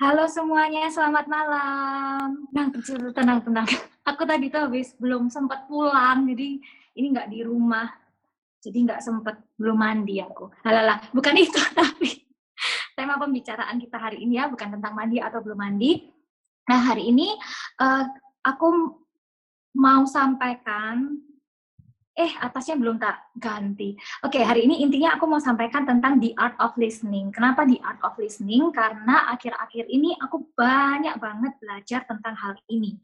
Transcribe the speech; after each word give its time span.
Halo 0.00 0.24
semuanya, 0.32 0.88
selamat 0.88 1.28
malam. 1.28 2.48
Nah, 2.56 2.72
tenang, 3.12 3.44
tenang. 3.44 3.68
Aku 4.08 4.24
tadi 4.24 4.48
tuh 4.48 4.64
habis 4.64 4.96
belum 4.96 5.28
sempat 5.28 5.68
pulang, 5.68 6.24
jadi 6.24 6.56
ini 6.96 7.06
nggak 7.12 7.28
di 7.28 7.44
rumah. 7.44 7.84
Jadi 8.64 8.88
nggak 8.88 9.04
sempat, 9.04 9.36
belum 9.60 9.76
mandi 9.76 10.24
aku. 10.24 10.48
Halalah, 10.64 11.04
bukan 11.12 11.36
itu, 11.36 11.60
tapi 11.76 12.16
tema 12.96 13.20
pembicaraan 13.20 13.76
kita 13.76 14.00
hari 14.00 14.24
ini 14.24 14.40
ya, 14.40 14.48
bukan 14.48 14.80
tentang 14.80 14.96
mandi 14.96 15.20
atau 15.20 15.44
belum 15.44 15.60
mandi. 15.60 16.08
Nah, 16.64 16.80
hari 16.80 17.12
ini 17.12 17.36
uh, 17.84 18.08
aku 18.40 18.96
mau 19.76 20.08
sampaikan 20.08 21.12
eh 22.20 22.32
atasnya 22.36 22.76
belum 22.76 23.00
tak 23.00 23.32
ganti. 23.40 23.96
Oke, 24.20 24.44
hari 24.44 24.68
ini 24.68 24.84
intinya 24.84 25.16
aku 25.16 25.24
mau 25.24 25.40
sampaikan 25.40 25.88
tentang 25.88 26.20
the 26.20 26.36
art 26.36 26.52
of 26.60 26.76
listening. 26.76 27.32
Kenapa 27.32 27.64
the 27.64 27.80
art 27.80 27.96
of 28.04 28.12
listening? 28.20 28.68
Karena 28.68 29.32
akhir-akhir 29.32 29.88
ini 29.88 30.12
aku 30.20 30.52
banyak 30.52 31.16
banget 31.16 31.56
belajar 31.56 32.04
tentang 32.04 32.36
hal 32.36 32.54
ini. 32.68 33.00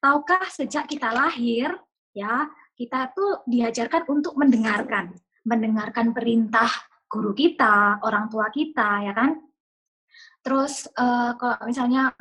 Tahukah 0.00 0.48
sejak 0.48 0.88
kita 0.88 1.12
lahir, 1.12 1.76
ya, 2.16 2.48
kita 2.72 3.12
tuh 3.12 3.44
diajarkan 3.44 4.08
untuk 4.08 4.32
mendengarkan. 4.40 5.12
Mendengarkan 5.44 6.16
perintah 6.16 6.72
guru 7.06 7.36
kita, 7.36 8.00
orang 8.00 8.32
tua 8.32 8.48
kita, 8.48 9.04
ya 9.04 9.12
kan? 9.12 9.36
Terus 10.40 10.88
uh, 10.96 11.36
kalau 11.36 11.60
misalnya 11.68 12.14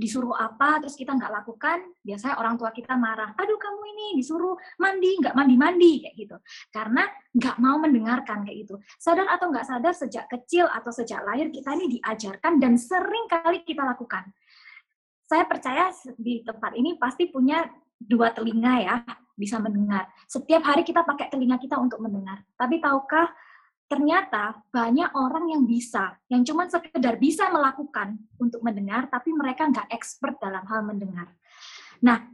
disuruh 0.00 0.32
apa 0.32 0.80
terus 0.80 0.96
kita 0.96 1.12
nggak 1.12 1.28
lakukan, 1.28 1.84
biasanya 2.00 2.40
orang 2.40 2.56
tua 2.56 2.72
kita 2.72 2.96
marah. 2.96 3.36
Aduh 3.36 3.60
kamu 3.60 3.80
ini 3.92 4.06
disuruh 4.16 4.56
mandi 4.80 5.20
nggak 5.20 5.36
mandi 5.36 5.54
mandi 5.60 5.92
kayak 6.00 6.16
gitu. 6.16 6.36
Karena 6.72 7.04
nggak 7.36 7.56
mau 7.60 7.76
mendengarkan 7.76 8.48
kayak 8.48 8.64
gitu. 8.64 8.80
Sadar 8.96 9.28
atau 9.28 9.52
nggak 9.52 9.66
sadar 9.68 9.92
sejak 9.92 10.24
kecil 10.32 10.64
atau 10.64 10.88
sejak 10.88 11.20
lahir 11.20 11.52
kita 11.52 11.76
ini 11.76 12.00
diajarkan 12.00 12.56
dan 12.56 12.80
sering 12.80 13.28
kali 13.28 13.60
kita 13.68 13.84
lakukan. 13.84 14.24
Saya 15.28 15.44
percaya 15.44 15.92
di 16.16 16.40
tempat 16.42 16.74
ini 16.74 16.96
pasti 16.96 17.28
punya 17.28 17.68
dua 18.00 18.32
telinga 18.32 18.74
ya 18.80 18.96
bisa 19.36 19.60
mendengar. 19.60 20.08
Setiap 20.24 20.64
hari 20.64 20.82
kita 20.82 21.04
pakai 21.04 21.28
telinga 21.28 21.60
kita 21.60 21.76
untuk 21.76 22.00
mendengar. 22.00 22.40
Tapi 22.56 22.80
tahukah 22.80 23.28
ternyata 23.90 24.62
banyak 24.70 25.10
orang 25.18 25.50
yang 25.50 25.66
bisa, 25.66 26.14
yang 26.30 26.46
cuma 26.46 26.70
sekedar 26.70 27.18
bisa 27.18 27.50
melakukan 27.50 28.14
untuk 28.38 28.62
mendengar, 28.62 29.10
tapi 29.10 29.34
mereka 29.34 29.66
nggak 29.66 29.90
expert 29.90 30.38
dalam 30.38 30.62
hal 30.70 30.86
mendengar. 30.86 31.26
Nah, 31.98 32.30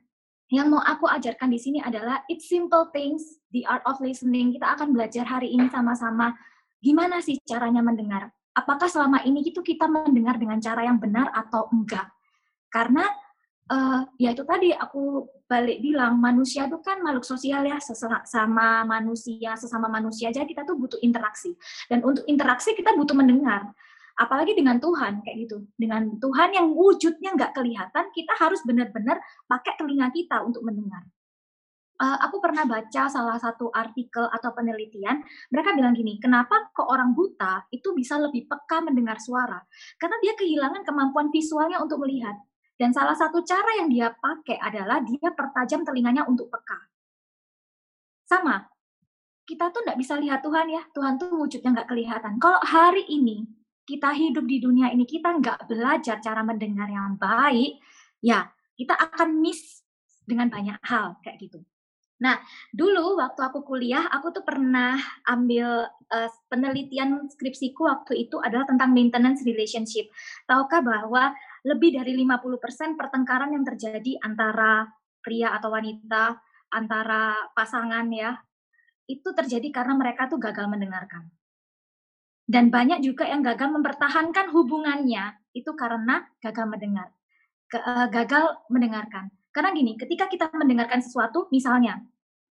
yang 0.53 0.69
mau 0.69 0.85
aku 0.85 1.09
ajarkan 1.09 1.49
di 1.49 1.57
sini 1.57 1.79
adalah 1.81 2.21
it's 2.29 2.53
simple 2.53 2.93
things, 2.93 3.41
the 3.57 3.65
art 3.65 3.81
of 3.89 3.97
listening. 4.05 4.53
Kita 4.53 4.77
akan 4.77 4.93
belajar 4.93 5.25
hari 5.25 5.57
ini 5.57 5.73
sama-sama 5.73 6.37
gimana 6.85 7.25
sih 7.25 7.41
caranya 7.43 7.81
mendengar. 7.81 8.29
Apakah 8.53 8.87
selama 8.93 9.25
ini 9.25 9.41
itu 9.41 9.65
kita 9.65 9.89
mendengar 9.89 10.37
dengan 10.37 10.61
cara 10.61 10.85
yang 10.85 11.01
benar 11.01 11.33
atau 11.33 11.73
enggak? 11.73 12.13
Karena 12.69 13.09
uh, 13.73 14.05
ya 14.21 14.37
itu 14.37 14.45
tadi 14.45 14.77
aku 14.77 15.25
balik 15.47 15.79
bilang 15.79 16.19
manusia 16.19 16.67
itu 16.67 16.79
kan 16.83 16.99
makhluk 17.03 17.23
sosial 17.23 17.63
ya 17.63 17.79
sesama 17.79 18.83
manusia 18.83 19.55
sesama 19.55 19.87
manusia 19.87 20.35
aja 20.35 20.43
kita 20.43 20.67
tuh 20.67 20.75
butuh 20.75 20.99
interaksi 21.07 21.55
dan 21.87 22.03
untuk 22.03 22.27
interaksi 22.27 22.75
kita 22.75 22.95
butuh 22.99 23.15
mendengar 23.15 23.71
apalagi 24.19 24.59
dengan 24.59 24.83
Tuhan 24.83 25.23
kayak 25.23 25.37
gitu 25.47 25.63
dengan 25.79 26.19
Tuhan 26.19 26.51
yang 26.51 26.75
wujudnya 26.75 27.39
nggak 27.39 27.55
kelihatan 27.55 28.11
kita 28.11 28.33
harus 28.43 28.59
benar-benar 28.67 29.23
pakai 29.47 29.79
telinga 29.79 30.11
kita 30.11 30.43
untuk 30.43 30.67
mendengar 30.67 31.07
uh, 32.01 32.19
aku 32.29 32.41
pernah 32.41 32.65
baca 32.69 33.09
salah 33.09 33.39
satu 33.41 33.73
artikel 33.73 34.25
atau 34.29 34.51
penelitian, 34.53 35.25
mereka 35.53 35.73
bilang 35.73 35.97
gini, 35.97 36.21
kenapa 36.21 36.69
kok 36.73 36.87
orang 36.87 37.17
buta 37.17 37.67
itu 37.73 37.93
bisa 37.97 38.21
lebih 38.21 38.49
peka 38.49 38.85
mendengar 38.85 39.17
suara? 39.21 39.61
Karena 39.97 40.17
dia 40.21 40.37
kehilangan 40.37 40.85
kemampuan 40.85 41.33
visualnya 41.33 41.81
untuk 41.81 42.01
melihat. 42.05 42.37
Dan 42.77 42.93
salah 42.93 43.17
satu 43.17 43.41
cara 43.41 43.81
yang 43.81 43.89
dia 43.89 44.13
pakai 44.13 44.61
adalah 44.61 45.01
dia 45.01 45.33
pertajam 45.33 45.81
telinganya 45.81 46.29
untuk 46.29 46.53
peka. 46.53 46.77
Sama, 48.29 48.61
kita 49.49 49.73
tuh 49.73 49.81
nggak 49.87 49.97
bisa 49.97 50.19
lihat 50.21 50.45
Tuhan 50.45 50.67
ya, 50.69 50.83
Tuhan 50.93 51.17
tuh 51.17 51.33
wujudnya 51.33 51.73
nggak 51.73 51.89
kelihatan. 51.89 52.37
Kalau 52.37 52.61
hari 52.61 53.07
ini 53.09 53.49
kita 53.87 54.13
hidup 54.13 54.45
di 54.45 54.59
dunia 54.59 54.91
ini, 54.93 55.07
kita 55.07 55.31
nggak 55.41 55.71
belajar 55.71 56.19
cara 56.21 56.43
mendengar 56.43 56.91
yang 56.91 57.15
baik, 57.17 57.79
ya 58.21 58.51
kita 58.77 58.93
akan 58.93 59.41
miss 59.41 59.81
dengan 60.27 60.51
banyak 60.51 60.77
hal 60.83 61.17
kayak 61.23 61.39
gitu. 61.39 61.63
Nah, 62.17 62.41
dulu 62.73 63.21
waktu 63.21 63.45
aku 63.45 63.61
kuliah, 63.61 64.09
aku 64.09 64.33
tuh 64.33 64.41
pernah 64.41 64.97
ambil 65.29 65.85
uh, 66.09 66.31
penelitian 66.49 67.29
skripsiku 67.29 67.85
waktu 67.85 68.27
itu 68.27 68.41
adalah 68.41 68.65
tentang 68.65 68.97
maintenance 68.97 69.45
relationship. 69.45 70.09
Tahukah 70.49 70.81
bahwa 70.81 71.37
lebih 71.65 71.97
dari 71.97 72.13
50% 72.19 72.99
pertengkaran 72.99 73.55
yang 73.55 73.65
terjadi 73.65 74.21
antara 74.21 74.85
pria 75.23 75.57
atau 75.57 75.73
wanita, 75.73 76.37
antara 76.75 77.35
pasangan 77.57 78.07
ya, 78.13 78.37
itu 79.07 79.29
terjadi 79.33 79.71
karena 79.71 79.95
mereka 79.95 80.27
tuh 80.27 80.37
gagal 80.43 80.67
mendengarkan. 80.67 81.31
Dan 82.47 82.71
banyak 82.71 83.03
juga 83.03 83.27
yang 83.27 83.43
gagal 83.43 83.75
mempertahankan 83.75 84.55
hubungannya 84.55 85.35
itu 85.51 85.75
karena 85.75 86.23
gagal 86.39 86.67
mendengar. 86.71 87.11
Eh, 87.75 88.07
gagal 88.15 88.63
mendengarkan. 88.71 89.35
Karena 89.51 89.75
gini, 89.75 89.99
ketika 89.99 90.31
kita 90.31 90.47
mendengarkan 90.55 91.03
sesuatu, 91.03 91.51
misalnya, 91.51 91.99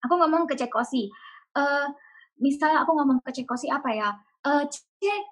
aku 0.03 0.13
ngomong 0.19 0.45
ke 0.45 0.53
Cekosi, 0.59 1.07
uh, 1.55 1.87
misalnya 2.43 2.83
aku 2.83 2.91
ngomong 2.91 3.23
ke 3.23 3.31
Cekosi 3.31 3.71
apa 3.71 3.89
ya, 3.95 4.09
uh, 4.45 4.63
Cek, 4.67 5.23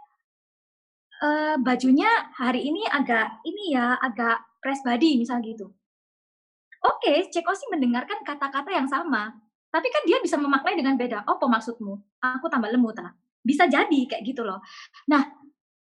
uh, 1.22 1.56
bajunya 1.62 2.10
hari 2.36 2.66
ini 2.68 2.86
agak 2.90 3.42
ini 3.46 3.74
ya, 3.78 3.98
agak 4.02 4.42
press 4.62 4.82
body 4.86 5.22
misal 5.22 5.42
gitu. 5.42 5.74
Oke, 6.86 7.10
okay, 7.10 7.18
Ceko 7.34 7.58
sih 7.58 7.68
mendengarkan 7.74 8.22
kata-kata 8.22 8.70
yang 8.70 8.86
sama, 8.86 9.34
tapi 9.74 9.90
kan 9.90 10.06
dia 10.06 10.22
bisa 10.22 10.38
memaknai 10.38 10.78
dengan 10.78 10.94
beda. 10.94 11.26
Oh, 11.26 11.42
maksudmu? 11.42 12.22
Aku 12.22 12.48
tambah 12.48 12.70
lemut 12.70 12.98
lah. 12.98 13.12
Bisa 13.42 13.66
jadi 13.66 14.06
kayak 14.06 14.24
gitu 14.24 14.46
loh. 14.46 14.62
Nah, 15.10 15.26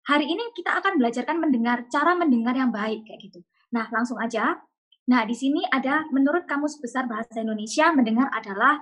hari 0.06 0.30
ini 0.30 0.54
kita 0.54 0.78
akan 0.78 1.00
belajarkan 1.00 1.36
mendengar 1.40 1.86
cara 1.90 2.14
mendengar 2.14 2.54
yang 2.54 2.70
baik 2.70 3.04
kayak 3.08 3.20
gitu. 3.30 3.40
Nah, 3.74 3.90
langsung 3.90 4.20
aja. 4.22 4.54
Nah, 5.10 5.22
di 5.28 5.36
sini 5.36 5.60
ada 5.68 6.06
menurut 6.14 6.48
Kamus 6.48 6.80
Besar 6.80 7.04
Bahasa 7.10 7.42
Indonesia 7.42 7.92
mendengar 7.92 8.32
adalah 8.32 8.80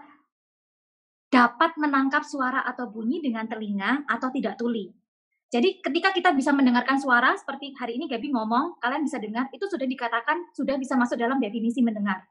dapat 1.32 1.74
menangkap 1.80 2.22
suara 2.28 2.62
atau 2.62 2.92
bunyi 2.92 3.24
dengan 3.24 3.48
telinga 3.48 4.04
atau 4.04 4.28
tidak 4.28 4.60
tuli. 4.60 4.92
Jadi 5.52 5.84
ketika 5.84 6.16
kita 6.16 6.32
bisa 6.32 6.48
mendengarkan 6.48 6.96
suara 6.96 7.36
seperti 7.36 7.76
hari 7.76 8.00
ini 8.00 8.08
Gaby 8.08 8.32
ngomong, 8.32 8.80
kalian 8.80 9.04
bisa 9.04 9.20
dengar, 9.20 9.52
itu 9.52 9.68
sudah 9.68 9.84
dikatakan 9.84 10.48
sudah 10.56 10.80
bisa 10.80 10.96
masuk 10.96 11.20
dalam 11.20 11.36
definisi 11.36 11.84
mendengar. 11.84 12.24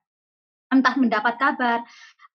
Entah 0.74 0.98
mendapat 0.98 1.38
kabar, 1.38 1.86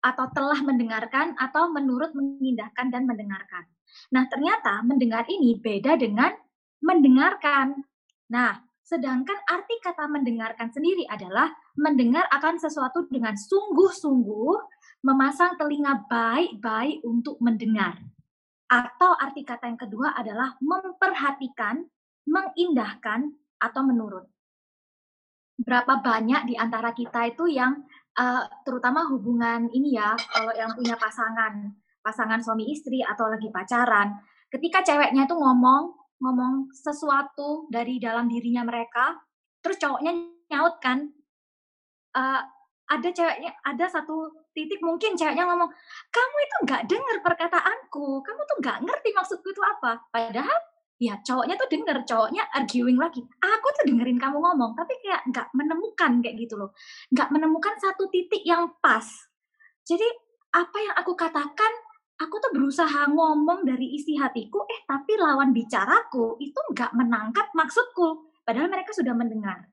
atau 0.04 0.28
telah 0.36 0.60
mendengarkan, 0.60 1.32
atau 1.40 1.72
menurut 1.72 2.12
mengindahkan 2.12 2.92
dan 2.92 3.08
mendengarkan. 3.08 3.64
Nah 4.12 4.28
ternyata 4.28 4.84
mendengar 4.84 5.24
ini 5.24 5.56
beda 5.56 5.96
dengan 5.96 6.36
mendengarkan. 6.84 7.80
Nah, 8.28 8.60
sedangkan 8.84 9.40
arti 9.48 9.80
kata 9.80 10.04
mendengarkan 10.04 10.68
sendiri 10.68 11.08
adalah 11.08 11.48
mendengar 11.80 12.28
akan 12.28 12.60
sesuatu 12.60 13.08
dengan 13.08 13.32
sungguh-sungguh, 13.32 14.52
memasang 15.00 15.56
telinga 15.56 16.04
baik-baik 16.12 17.00
untuk 17.08 17.40
mendengar. 17.40 17.96
Atau 18.68 19.12
arti 19.16 19.44
kata 19.44 19.68
yang 19.68 19.80
kedua 19.80 20.16
adalah 20.16 20.56
memperhatikan, 20.60 21.84
mengindahkan, 22.24 23.32
atau 23.60 23.82
menurut. 23.84 24.24
Berapa 25.56 26.02
banyak 26.02 26.50
di 26.50 26.54
antara 26.58 26.92
kita 26.92 27.30
itu 27.30 27.48
yang 27.48 27.84
uh, 28.18 28.44
terutama 28.66 29.06
hubungan 29.08 29.70
ini 29.72 29.96
ya, 29.96 30.12
kalau 30.18 30.52
yang 30.52 30.74
punya 30.74 30.98
pasangan, 30.98 31.72
pasangan 32.04 32.42
suami 32.42 32.68
istri 32.68 33.00
atau 33.00 33.30
lagi 33.30 33.48
pacaran, 33.48 34.18
ketika 34.52 34.84
ceweknya 34.84 35.24
itu 35.24 35.36
ngomong 35.36 35.96
ngomong 36.20 36.72
sesuatu 36.72 37.68
dari 37.68 38.00
dalam 38.00 38.30
dirinya 38.30 38.64
mereka, 38.64 39.18
terus 39.60 39.76
cowoknya 39.80 40.12
nyaut 40.52 40.78
kan, 40.80 41.10
uh, 42.16 42.42
ada 42.84 43.08
ceweknya 43.08 43.50
ada 43.64 43.86
satu 43.88 44.28
titik 44.52 44.80
mungkin 44.84 45.16
ceweknya 45.16 45.48
ngomong 45.48 45.70
kamu 46.12 46.36
itu 46.44 46.56
nggak 46.68 46.82
dengar 46.84 47.16
perkataanku 47.24 48.20
kamu 48.20 48.40
tuh 48.44 48.56
nggak 48.60 48.78
ngerti 48.84 49.08
maksudku 49.16 49.48
itu 49.50 49.62
apa. 49.64 50.04
Padahal 50.12 50.58
ya 51.00 51.18
cowoknya 51.24 51.58
tuh 51.58 51.68
denger 51.68 51.96
cowoknya 52.06 52.42
arguing 52.54 52.94
lagi 52.94 53.18
aku 53.42 53.66
tuh 53.74 53.84
dengerin 53.90 54.14
kamu 54.14 54.38
ngomong 54.38 54.78
tapi 54.78 54.94
kayak 55.02 55.26
nggak 55.26 55.48
menemukan 55.56 56.12
kayak 56.20 56.36
gitu 56.36 56.54
loh. 56.60 56.70
Nggak 57.12 57.28
menemukan 57.32 57.74
satu 57.80 58.08
titik 58.12 58.44
yang 58.44 58.68
pas. 58.84 59.06
Jadi 59.84 60.06
apa 60.54 60.78
yang 60.80 60.94
aku 61.00 61.12
katakan 61.16 61.72
aku 62.20 62.36
tuh 62.38 62.52
berusaha 62.54 63.10
ngomong 63.10 63.66
dari 63.66 63.96
isi 63.98 64.14
hatiku 64.20 64.62
eh 64.70 64.86
tapi 64.86 65.18
lawan 65.18 65.50
bicaraku 65.50 66.38
itu 66.38 66.60
nggak 66.76 66.92
menangkap 66.92 67.48
maksudku. 67.56 68.28
Padahal 68.44 68.68
mereka 68.68 68.92
sudah 68.92 69.16
mendengar. 69.16 69.72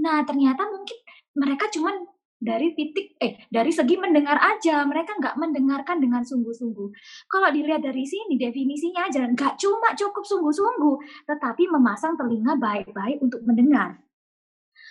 Nah 0.00 0.24
ternyata 0.24 0.64
mungkin 0.66 0.98
mereka 1.36 1.68
cuman 1.68 2.00
dari 2.40 2.72
titik 2.72 3.20
eh 3.20 3.44
dari 3.52 3.68
segi 3.68 4.00
mendengar 4.00 4.40
aja 4.40 4.80
mereka 4.88 5.12
nggak 5.20 5.36
mendengarkan 5.36 6.00
dengan 6.00 6.24
sungguh-sungguh 6.24 6.88
kalau 7.28 7.48
dilihat 7.52 7.84
dari 7.84 8.08
sini 8.08 8.40
definisinya 8.40 9.12
aja 9.12 9.28
nggak 9.28 9.60
cuma 9.60 9.92
cukup 9.92 10.24
sungguh-sungguh 10.24 11.28
tetapi 11.28 11.68
memasang 11.68 12.16
telinga 12.16 12.56
baik-baik 12.56 13.20
untuk 13.20 13.44
mendengar 13.44 14.00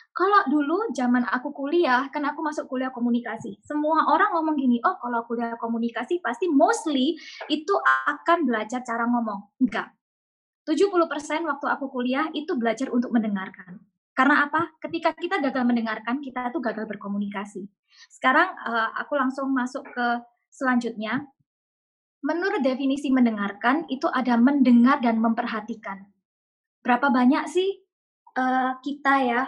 kalau 0.10 0.42
dulu 0.52 0.92
zaman 0.92 1.24
aku 1.32 1.54
kuliah, 1.56 2.12
kan 2.12 2.26
aku 2.28 2.44
masuk 2.44 2.68
kuliah 2.68 2.92
komunikasi. 2.92 3.56
Semua 3.64 4.04
orang 4.10 4.36
ngomong 4.36 4.60
gini, 4.60 4.82
oh 4.84 5.00
kalau 5.00 5.24
kuliah 5.24 5.56
komunikasi 5.56 6.20
pasti 6.20 6.52
mostly 6.52 7.16
itu 7.48 7.76
akan 8.04 8.44
belajar 8.44 8.84
cara 8.84 9.08
ngomong. 9.08 9.64
Enggak. 9.64 9.96
70% 10.68 11.48
waktu 11.48 11.66
aku 11.72 11.86
kuliah 11.88 12.28
itu 12.36 12.52
belajar 12.60 12.92
untuk 12.92 13.16
mendengarkan. 13.16 13.80
Karena 14.20 14.44
apa? 14.44 14.76
Ketika 14.84 15.16
kita 15.16 15.40
gagal 15.40 15.64
mendengarkan, 15.64 16.20
kita 16.20 16.52
tuh 16.52 16.60
gagal 16.60 16.84
berkomunikasi. 16.92 17.64
Sekarang 18.12 18.52
uh, 18.68 18.92
aku 19.00 19.16
langsung 19.16 19.48
masuk 19.56 19.88
ke 19.96 20.08
selanjutnya. 20.52 21.24
Menurut 22.20 22.60
definisi 22.60 23.08
mendengarkan, 23.16 23.88
itu 23.88 24.12
ada 24.12 24.36
mendengar 24.36 25.00
dan 25.00 25.24
memperhatikan. 25.24 26.04
Berapa 26.84 27.08
banyak 27.08 27.48
sih 27.48 27.80
uh, 28.36 28.76
kita 28.84 29.14
ya 29.24 29.42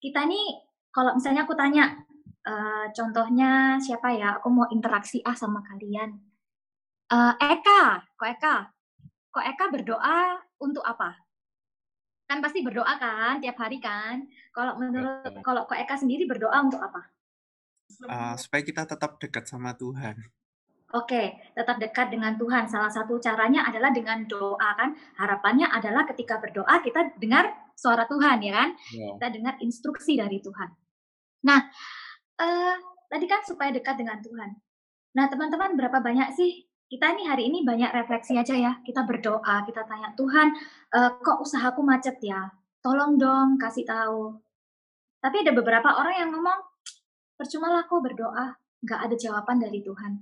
kita 0.00 0.24
nih 0.24 0.46
kalau 0.90 1.14
misalnya 1.18 1.44
aku 1.44 1.54
tanya 1.58 1.98
uh, 2.46 2.86
contohnya 2.94 3.76
siapa 3.82 4.14
ya 4.16 4.40
aku 4.40 4.48
mau 4.48 4.66
interaksi 4.72 5.20
ah 5.22 5.36
sama 5.36 5.60
kalian 5.60 6.16
uh, 7.12 7.34
Eka 7.36 7.82
kok 8.16 8.28
Eka 8.28 8.56
kok 9.30 9.44
Eka 9.44 9.64
berdoa 9.68 10.40
untuk 10.64 10.82
apa 10.82 11.14
kan 12.30 12.38
pasti 12.38 12.62
berdoa 12.62 12.94
kan 12.94 13.42
tiap 13.42 13.58
hari 13.58 13.82
kan 13.82 14.22
kalau 14.54 14.78
menurut 14.78 15.42
kalau 15.42 15.66
kok 15.66 15.74
Eka 15.74 15.98
sendiri 15.98 16.30
berdoa 16.30 16.62
untuk 16.62 16.78
apa 16.78 17.10
uh, 18.06 18.38
supaya 18.38 18.62
kita 18.62 18.86
tetap 18.86 19.18
dekat 19.18 19.50
sama 19.50 19.74
Tuhan 19.74 20.14
Oke, 20.90 21.38
tetap 21.54 21.78
dekat 21.78 22.10
dengan 22.10 22.34
Tuhan. 22.34 22.66
Salah 22.66 22.90
satu 22.90 23.22
caranya 23.22 23.62
adalah 23.62 23.94
dengan 23.94 24.26
doa 24.26 24.74
kan. 24.74 24.90
Harapannya 25.22 25.70
adalah 25.70 26.02
ketika 26.02 26.42
berdoa 26.42 26.82
kita 26.82 27.14
dengar 27.14 27.46
suara 27.78 28.10
Tuhan 28.10 28.42
ya 28.42 28.50
kan. 28.58 28.70
Yeah. 28.90 29.14
Kita 29.14 29.26
dengar 29.38 29.54
instruksi 29.62 30.18
dari 30.18 30.42
Tuhan. 30.42 30.66
Nah, 31.46 31.62
uh, 32.42 32.74
tadi 33.06 33.30
kan 33.30 33.38
supaya 33.46 33.70
dekat 33.70 34.02
dengan 34.02 34.18
Tuhan. 34.18 34.50
Nah, 35.14 35.30
teman-teman 35.30 35.78
berapa 35.78 36.02
banyak 36.02 36.34
sih 36.34 36.66
kita 36.90 37.06
nih 37.14 37.26
hari 37.30 37.46
ini 37.46 37.62
banyak 37.62 37.94
refleksi 37.94 38.34
aja 38.34 38.52
ya. 38.58 38.72
Kita 38.82 39.06
berdoa, 39.06 39.62
kita 39.62 39.86
tanya 39.86 40.10
Tuhan, 40.18 40.50
uh, 40.90 41.10
kok 41.22 41.38
usahaku 41.38 41.86
macet 41.86 42.18
ya? 42.18 42.50
Tolong 42.82 43.14
dong 43.14 43.54
kasih 43.62 43.86
tahu. 43.86 44.34
Tapi 45.22 45.46
ada 45.46 45.54
beberapa 45.54 45.94
orang 45.94 46.14
yang 46.18 46.30
ngomong, 46.34 46.60
percuma 47.38 47.70
lah 47.70 47.86
kok 47.86 48.02
berdoa, 48.02 48.58
nggak 48.82 49.00
ada 49.06 49.14
jawaban 49.14 49.62
dari 49.62 49.80
Tuhan 49.86 50.18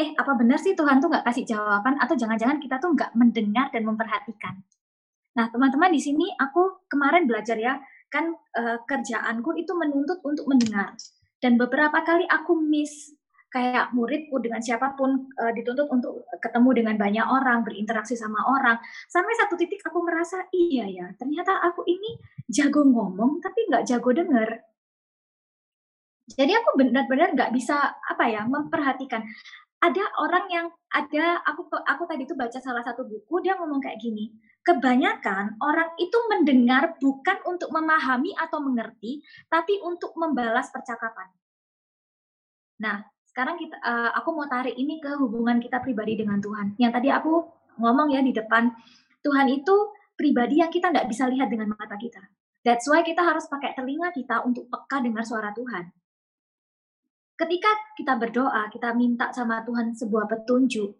eh 0.00 0.16
apa 0.16 0.32
benar 0.32 0.56
sih 0.56 0.72
Tuhan 0.72 0.96
tuh 0.96 1.12
nggak 1.12 1.28
kasih 1.28 1.44
jawaban 1.44 2.00
atau 2.00 2.16
jangan-jangan 2.16 2.56
kita 2.56 2.80
tuh 2.80 2.96
nggak 2.96 3.12
mendengar 3.12 3.68
dan 3.68 3.84
memperhatikan. 3.84 4.64
Nah 5.36 5.52
teman-teman 5.52 5.92
di 5.92 6.00
sini 6.00 6.32
aku 6.40 6.88
kemarin 6.88 7.28
belajar 7.28 7.60
ya 7.60 7.76
kan 8.08 8.32
uh, 8.32 8.80
kerjaanku 8.88 9.52
itu 9.60 9.76
menuntut 9.76 10.24
untuk 10.24 10.48
mendengar 10.48 10.96
dan 11.44 11.60
beberapa 11.60 12.00
kali 12.00 12.24
aku 12.24 12.56
miss 12.56 13.12
kayak 13.50 13.90
muridku 13.92 14.38
dengan 14.38 14.62
siapa 14.62 14.94
pun 14.94 15.28
uh, 15.34 15.52
dituntut 15.52 15.90
untuk 15.90 16.22
ketemu 16.38 16.70
dengan 16.82 16.96
banyak 16.96 17.26
orang 17.26 17.66
berinteraksi 17.66 18.14
sama 18.14 18.38
orang. 18.46 18.78
Sampai 19.10 19.34
satu 19.34 19.58
titik 19.58 19.82
aku 19.82 19.98
merasa 20.06 20.46
iya 20.54 20.86
ya 20.86 21.06
ternyata 21.18 21.58
aku 21.66 21.82
ini 21.84 22.16
jago 22.46 22.86
ngomong 22.86 23.42
tapi 23.42 23.66
nggak 23.66 23.84
jago 23.90 24.10
denger. 24.14 24.50
Jadi 26.30 26.52
aku 26.54 26.78
benar-benar 26.78 27.34
nggak 27.34 27.50
bisa 27.50 27.98
apa 28.06 28.24
ya 28.30 28.46
memperhatikan. 28.46 29.26
Ada 29.80 30.04
orang 30.22 30.46
yang 30.52 30.66
ada 30.92 31.42
aku 31.42 31.66
aku 31.74 32.02
tadi 32.06 32.22
itu 32.28 32.38
baca 32.38 32.58
salah 32.62 32.84
satu 32.86 33.02
buku 33.02 33.42
dia 33.42 33.56
ngomong 33.58 33.80
kayak 33.82 33.98
gini 33.98 34.30
kebanyakan 34.60 35.56
orang 35.64 35.90
itu 35.96 36.18
mendengar 36.28 37.00
bukan 37.00 37.38
untuk 37.48 37.72
memahami 37.72 38.36
atau 38.36 38.60
mengerti 38.60 39.24
tapi 39.48 39.80
untuk 39.80 40.12
membalas 40.20 40.68
percakapan. 40.68 41.32
Nah 42.84 43.00
sekarang 43.30 43.56
kita 43.56 43.78
uh, 43.78 44.10
aku 44.18 44.34
mau 44.34 44.50
tarik 44.50 44.74
ini 44.74 44.98
ke 44.98 45.14
hubungan 45.16 45.62
kita 45.62 45.78
pribadi 45.78 46.18
dengan 46.18 46.42
Tuhan 46.42 46.74
yang 46.82 46.90
tadi 46.90 47.08
aku 47.14 47.46
ngomong 47.78 48.10
ya 48.10 48.20
di 48.20 48.34
depan 48.34 48.68
Tuhan 49.22 49.46
itu 49.48 49.74
pribadi 50.18 50.60
yang 50.60 50.68
kita 50.68 50.90
nggak 50.90 51.06
bisa 51.06 51.30
lihat 51.30 51.46
dengan 51.46 51.70
mata 51.70 51.94
kita 51.94 52.20
that's 52.66 52.90
why 52.90 53.00
kita 53.06 53.22
harus 53.22 53.46
pakai 53.46 53.72
telinga 53.78 54.10
kita 54.10 54.42
untuk 54.42 54.66
peka 54.66 55.00
dengar 55.00 55.22
suara 55.22 55.54
Tuhan 55.54 55.88
ketika 57.40 57.70
kita 57.96 58.20
berdoa, 58.20 58.68
kita 58.68 58.92
minta 58.92 59.32
sama 59.32 59.64
Tuhan 59.64 59.96
sebuah 59.96 60.28
petunjuk, 60.28 60.92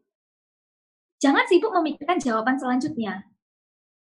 jangan 1.21 1.45
sibuk 1.45 1.69
memikirkan 1.77 2.17
jawaban 2.17 2.57
selanjutnya. 2.57 3.29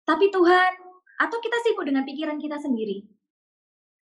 Tapi 0.08 0.32
Tuhan, 0.32 0.72
atau 1.20 1.38
kita 1.44 1.58
sibuk 1.68 1.84
dengan 1.84 2.08
pikiran 2.08 2.40
kita 2.40 2.56
sendiri. 2.56 3.04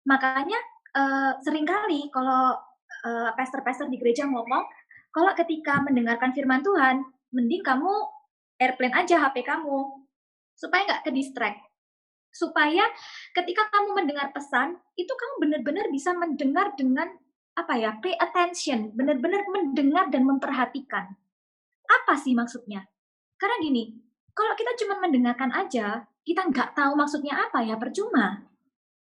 Makanya 0.05 0.61
uh, 0.93 1.33
sering 1.41 1.65
kali 1.65 2.13
kalau 2.13 2.53
uh, 3.05 3.31
pastor-pastor 3.35 3.91
di 3.93 3.99
gereja 3.99 4.27
ngomong, 4.27 4.65
kalau 5.13 5.33
ketika 5.35 5.83
mendengarkan 5.83 6.33
firman 6.33 6.63
Tuhan, 6.63 7.05
mending 7.35 7.63
kamu 7.63 7.91
airplane 8.59 8.95
aja 8.95 9.23
HP 9.23 9.45
kamu, 9.45 10.07
supaya 10.55 10.87
nggak 10.87 11.03
ke 11.07 11.11
distract. 11.15 11.61
Supaya 12.29 12.85
ketika 13.35 13.67
kamu 13.73 13.99
mendengar 13.99 14.31
pesan, 14.31 14.79
itu 14.95 15.11
kamu 15.11 15.35
benar-benar 15.49 15.87
bisa 15.91 16.13
mendengar 16.15 16.75
dengan 16.77 17.09
apa 17.59 17.75
ya 17.75 17.99
pay 17.99 18.15
attention 18.15 18.95
benar-benar 18.95 19.43
mendengar 19.51 20.07
dan 20.15 20.23
memperhatikan. 20.23 21.11
Apa 21.89 22.15
sih 22.15 22.37
maksudnya? 22.37 22.87
Karena 23.35 23.59
gini 23.59 24.09
kalau 24.39 24.55
kita 24.55 24.79
cuma 24.79 25.03
mendengarkan 25.03 25.51
aja 25.51 26.07
kita 26.23 26.47
nggak 26.47 26.79
tahu 26.79 26.95
maksudnya 26.95 27.35
apa 27.51 27.67
ya 27.67 27.75
percuma 27.75 28.47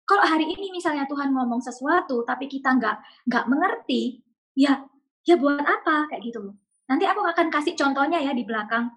kalau 0.04 0.24
hari 0.24 0.48
ini 0.52 0.72
misalnya 0.72 1.08
Tuhan 1.08 1.32
ngomong 1.32 1.64
sesuatu 1.64 2.24
tapi 2.28 2.52
kita 2.52 2.76
nggak 2.76 3.28
nggak 3.28 3.46
mengerti 3.48 4.20
ya 4.56 4.84
ya 5.24 5.36
buat 5.40 5.64
apa 5.64 6.12
kayak 6.12 6.22
gitu 6.28 6.40
loh 6.52 6.56
nanti 6.88 7.08
aku 7.08 7.24
akan 7.24 7.48
kasih 7.48 7.74
contohnya 7.74 8.20
ya 8.20 8.36
di 8.36 8.44
belakang 8.44 8.92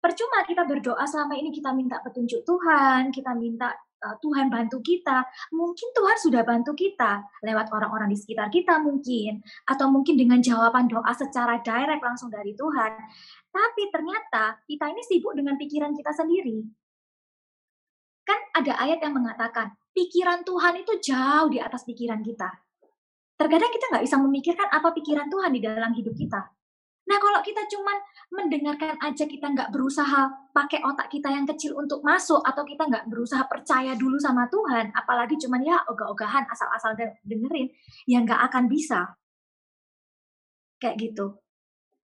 percuma 0.00 0.42
kita 0.48 0.64
berdoa 0.64 1.04
selama 1.04 1.36
ini 1.36 1.52
kita 1.52 1.70
minta 1.76 2.00
petunjuk 2.00 2.42
Tuhan 2.44 3.12
kita 3.12 3.36
minta 3.36 3.70
uh, 4.04 4.16
Tuhan 4.20 4.48
bantu 4.48 4.80
kita. 4.80 5.24
Mungkin 5.52 5.88
Tuhan 5.92 6.16
sudah 6.16 6.42
bantu 6.44 6.72
kita 6.72 7.20
lewat 7.44 7.68
orang-orang 7.72 8.08
di 8.10 8.18
sekitar 8.18 8.48
kita 8.48 8.80
mungkin 8.80 9.44
atau 9.68 9.86
mungkin 9.92 10.16
dengan 10.16 10.40
jawaban 10.40 10.88
doa 10.88 11.12
secara 11.12 11.60
direct 11.60 12.02
langsung 12.02 12.32
dari 12.32 12.56
Tuhan. 12.56 12.92
Tapi 13.50 13.82
ternyata 13.92 14.60
kita 14.64 14.84
ini 14.90 15.02
sibuk 15.04 15.36
dengan 15.36 15.54
pikiran 15.60 15.92
kita 15.92 16.12
sendiri. 16.16 16.64
Kan 18.24 18.40
ada 18.54 18.72
ayat 18.78 19.02
yang 19.02 19.14
mengatakan, 19.16 19.74
pikiran 20.00 20.40
Tuhan 20.48 20.80
itu 20.80 20.92
jauh 21.12 21.52
di 21.52 21.60
atas 21.60 21.84
pikiran 21.84 22.24
kita. 22.24 22.48
Terkadang 23.36 23.68
kita 23.68 23.84
nggak 23.92 24.04
bisa 24.08 24.16
memikirkan 24.16 24.68
apa 24.72 24.88
pikiran 24.96 25.28
Tuhan 25.28 25.52
di 25.52 25.60
dalam 25.60 25.92
hidup 25.92 26.16
kita. 26.16 26.40
Nah, 27.08 27.18
kalau 27.18 27.40
kita 27.42 27.66
cuman 27.66 27.96
mendengarkan 28.30 28.94
aja, 29.02 29.24
kita 29.26 29.50
nggak 29.50 29.74
berusaha 29.74 30.30
pakai 30.54 30.78
otak 30.86 31.10
kita 31.10 31.26
yang 31.32 31.42
kecil 31.42 31.74
untuk 31.74 32.06
masuk, 32.06 32.38
atau 32.46 32.62
kita 32.62 32.86
nggak 32.86 33.10
berusaha 33.10 33.42
percaya 33.50 33.98
dulu 33.98 34.14
sama 34.20 34.46
Tuhan, 34.46 34.94
apalagi 34.94 35.34
cuman 35.40 35.60
ya 35.64 35.82
ogah-ogahan 35.90 36.46
asal-asal 36.46 36.94
dengerin, 37.26 37.66
ya 38.06 38.22
nggak 38.22 38.40
akan 38.52 38.70
bisa. 38.70 39.10
Kayak 40.78 40.96
gitu. 41.10 41.26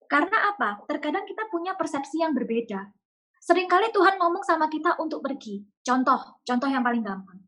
Karena 0.07 0.55
apa? 0.55 0.85
Terkadang 0.88 1.27
kita 1.27 1.51
punya 1.51 1.75
persepsi 1.75 2.23
yang 2.23 2.31
berbeda. 2.31 2.88
Seringkali 3.43 3.91
Tuhan 3.91 4.15
ngomong 4.21 4.45
sama 4.47 4.71
kita 4.71 4.95
untuk 5.03 5.19
pergi. 5.19 5.59
Contoh, 5.83 6.39
contoh 6.47 6.69
yang 6.71 6.85
paling 6.85 7.03
gampang. 7.03 7.43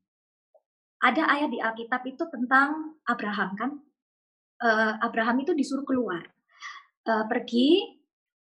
Ada 1.03 1.27
ayat 1.27 1.49
di 1.51 1.59
Alkitab 1.59 2.01
itu 2.07 2.23
tentang 2.31 2.99
Abraham 3.03 3.49
kan? 3.57 3.71
Uh, 4.55 4.95
Abraham 5.03 5.43
itu 5.43 5.51
disuruh 5.51 5.83
keluar 5.83 6.23
uh, 7.05 7.25
pergi 7.27 7.99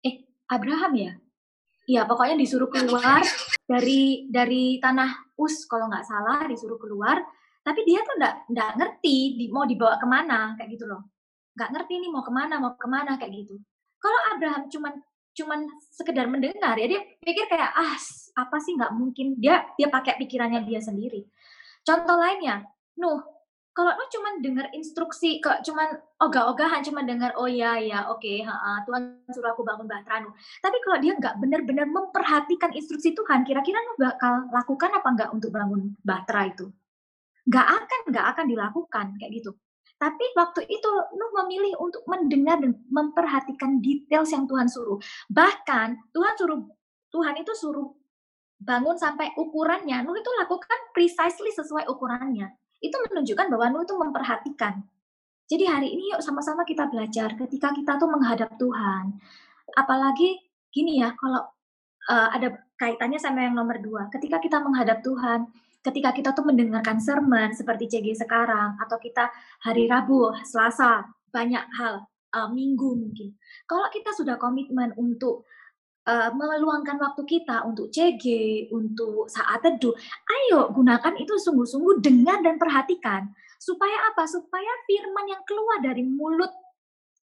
eh 0.01 0.25
Abraham 0.50 0.93
ya 0.98 1.13
Iya, 1.89 2.05
pokoknya 2.05 2.38
disuruh 2.38 2.69
keluar 2.69 3.19
dari 3.65 4.29
dari 4.29 4.77
tanah 4.77 5.33
Us 5.36 5.65
kalau 5.65 5.89
nggak 5.89 6.05
salah 6.05 6.45
disuruh 6.45 6.77
keluar, 6.77 7.19
tapi 7.65 7.81
dia 7.83 8.00
tuh 8.05 8.15
nggak 8.21 8.36
nggak 8.53 8.71
ngerti 8.77 9.36
di, 9.36 9.45
mau 9.50 9.65
dibawa 9.65 9.98
ke 9.98 10.05
mana 10.05 10.53
kayak 10.55 10.77
gitu 10.77 10.86
loh, 10.86 11.10
nggak 11.57 11.69
ngerti 11.74 11.93
nih 12.05 12.10
mau 12.13 12.21
ke 12.21 12.31
mana 12.31 12.62
mau 12.62 12.77
ke 12.77 12.88
mana 12.88 13.17
kayak 13.17 13.33
gitu. 13.33 13.57
Kalau 13.98 14.19
Abraham 14.31 14.69
cuman 14.69 14.93
cuman 15.31 15.60
sekedar 15.89 16.29
mendengar 16.29 16.77
ya 16.77 16.86
dia 16.86 17.01
pikir 17.24 17.50
kayak 17.50 17.71
ah 17.74 17.98
apa 18.39 18.57
sih 18.62 18.77
nggak 18.77 18.91
mungkin 18.93 19.41
dia 19.41 19.65
dia 19.74 19.89
pakai 19.89 20.21
pikirannya 20.21 20.62
dia 20.63 20.79
sendiri. 20.79 21.25
Contoh 21.81 22.17
lainnya, 22.17 22.65
Nuh 22.97 23.21
kalau 23.71 23.95
lo 23.95 24.03
cuma 24.11 24.35
dengar 24.43 24.67
instruksi, 24.75 25.39
kok 25.39 25.63
cuma 25.63 25.88
ogah-ogahan, 26.19 26.83
cuma 26.83 27.07
dengar 27.07 27.31
oh 27.39 27.47
ya 27.47 27.79
ya 27.79 28.11
oke, 28.11 28.19
okay, 28.19 28.43
Tuhan 28.83 29.23
suruh 29.31 29.55
aku 29.55 29.63
bangun 29.63 29.88
bahtera 29.88 30.27
Tapi 30.59 30.77
kalau 30.83 30.97
dia 31.00 31.15
nggak 31.15 31.39
benar-benar 31.39 31.88
memperhatikan 31.88 32.75
instruksi 32.75 33.15
Tuhan, 33.15 33.47
kira-kira 33.47 33.79
lo 33.79 33.95
bakal 33.95 34.51
lakukan 34.51 34.91
apa 34.91 35.07
nggak 35.15 35.29
untuk 35.31 35.55
bangun 35.55 35.95
bahtera 36.03 36.51
itu? 36.51 36.67
Nggak 37.47 37.67
akan, 37.79 38.00
nggak 38.11 38.25
akan 38.35 38.45
dilakukan 38.51 39.05
kayak 39.15 39.31
gitu. 39.39 39.51
Tapi 39.95 40.25
waktu 40.35 40.61
itu 40.67 40.91
Nuh 41.15 41.31
memilih 41.39 41.79
untuk 41.79 42.03
mendengar 42.11 42.59
dan 42.59 42.75
memperhatikan 42.91 43.79
details 43.79 44.35
yang 44.35 44.51
Tuhan 44.51 44.67
suruh. 44.67 45.00
Bahkan 45.31 46.11
Tuhan 46.11 46.33
suruh 46.35 46.59
Tuhan 47.11 47.35
itu 47.39 47.53
suruh 47.55 47.88
bangun 48.62 48.94
sampai 48.96 49.34
ukurannya. 49.36 50.06
Nuh 50.06 50.15
itu 50.15 50.32
lakukan 50.38 50.94
precisely 50.94 51.50
sesuai 51.50 51.89
ukurannya. 51.89 52.53
Itu 52.77 53.01
menunjukkan 53.10 53.50
bahwa 53.50 53.65
Nuh 53.74 53.84
itu 53.84 53.96
memperhatikan. 53.98 54.86
Jadi 55.50 55.68
hari 55.68 55.91
ini 55.91 56.15
yuk 56.15 56.24
sama-sama 56.24 56.63
kita 56.63 56.88
belajar 56.88 57.36
ketika 57.36 57.75
kita 57.75 58.00
tuh 58.00 58.08
menghadap 58.08 58.56
Tuhan. 58.56 59.20
Apalagi 59.75 60.39
gini 60.72 61.03
ya, 61.03 61.12
kalau 61.18 61.44
uh, 62.08 62.30
ada 62.32 62.56
kaitannya 62.80 63.20
sama 63.20 63.44
yang 63.44 63.58
nomor 63.58 63.82
dua. 63.84 64.08
Ketika 64.08 64.39
kita 64.39 64.63
menghadap 64.63 65.03
Tuhan, 65.03 65.51
ketika 65.84 66.15
kita 66.15 66.30
tuh 66.32 66.48
mendengarkan 66.48 67.01
sermon 67.03 67.51
seperti 67.51 67.89
CG 67.91 68.24
sekarang 68.24 68.80
atau 68.80 68.96
kita 69.01 69.27
hari 69.65 69.91
Rabu, 69.91 70.32
Selasa, 70.48 71.03
banyak 71.34 71.65
hal 71.75 72.08
uh, 72.32 72.50
minggu 72.50 72.96
mungkin. 72.96 73.36
Kalau 73.68 73.91
kita 73.91 74.15
sudah 74.15 74.39
komitmen 74.39 74.96
untuk 74.96 75.44
uh, 76.08 76.29
meluangkan 76.34 76.98
waktu 76.98 77.22
kita 77.27 77.65
untuk 77.67 77.93
CG, 77.93 78.25
untuk 78.74 79.29
saat 79.29 79.62
teduh, 79.62 79.93
ayo 80.25 80.72
gunakan 80.74 81.13
itu 81.20 81.38
sungguh-sungguh 81.38 82.01
dengar 82.01 82.41
dan 82.41 82.58
perhatikan. 82.58 83.29
Supaya 83.62 84.10
apa? 84.10 84.25
Supaya 84.25 84.72
firman 84.89 85.29
yang 85.29 85.43
keluar 85.46 85.77
dari 85.86 86.01
mulut 86.01 86.50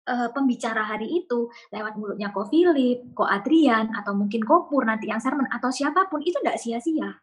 uh, 0.06 0.30
pembicara 0.30 0.86
hari 0.86 1.10
itu 1.10 1.50
lewat 1.74 1.98
mulutnya 1.98 2.30
Ko 2.30 2.46
Philip, 2.46 3.10
Ko 3.18 3.26
Adrian, 3.26 3.90
atau 3.98 4.14
mungkin 4.14 4.46
Ko 4.46 4.70
Pur 4.70 4.86
nanti 4.86 5.10
yang 5.10 5.18
sermon 5.18 5.50
atau 5.50 5.74
siapa 5.74 6.06
pun 6.06 6.22
itu 6.22 6.38
tidak 6.38 6.62
sia-sia. 6.62 7.18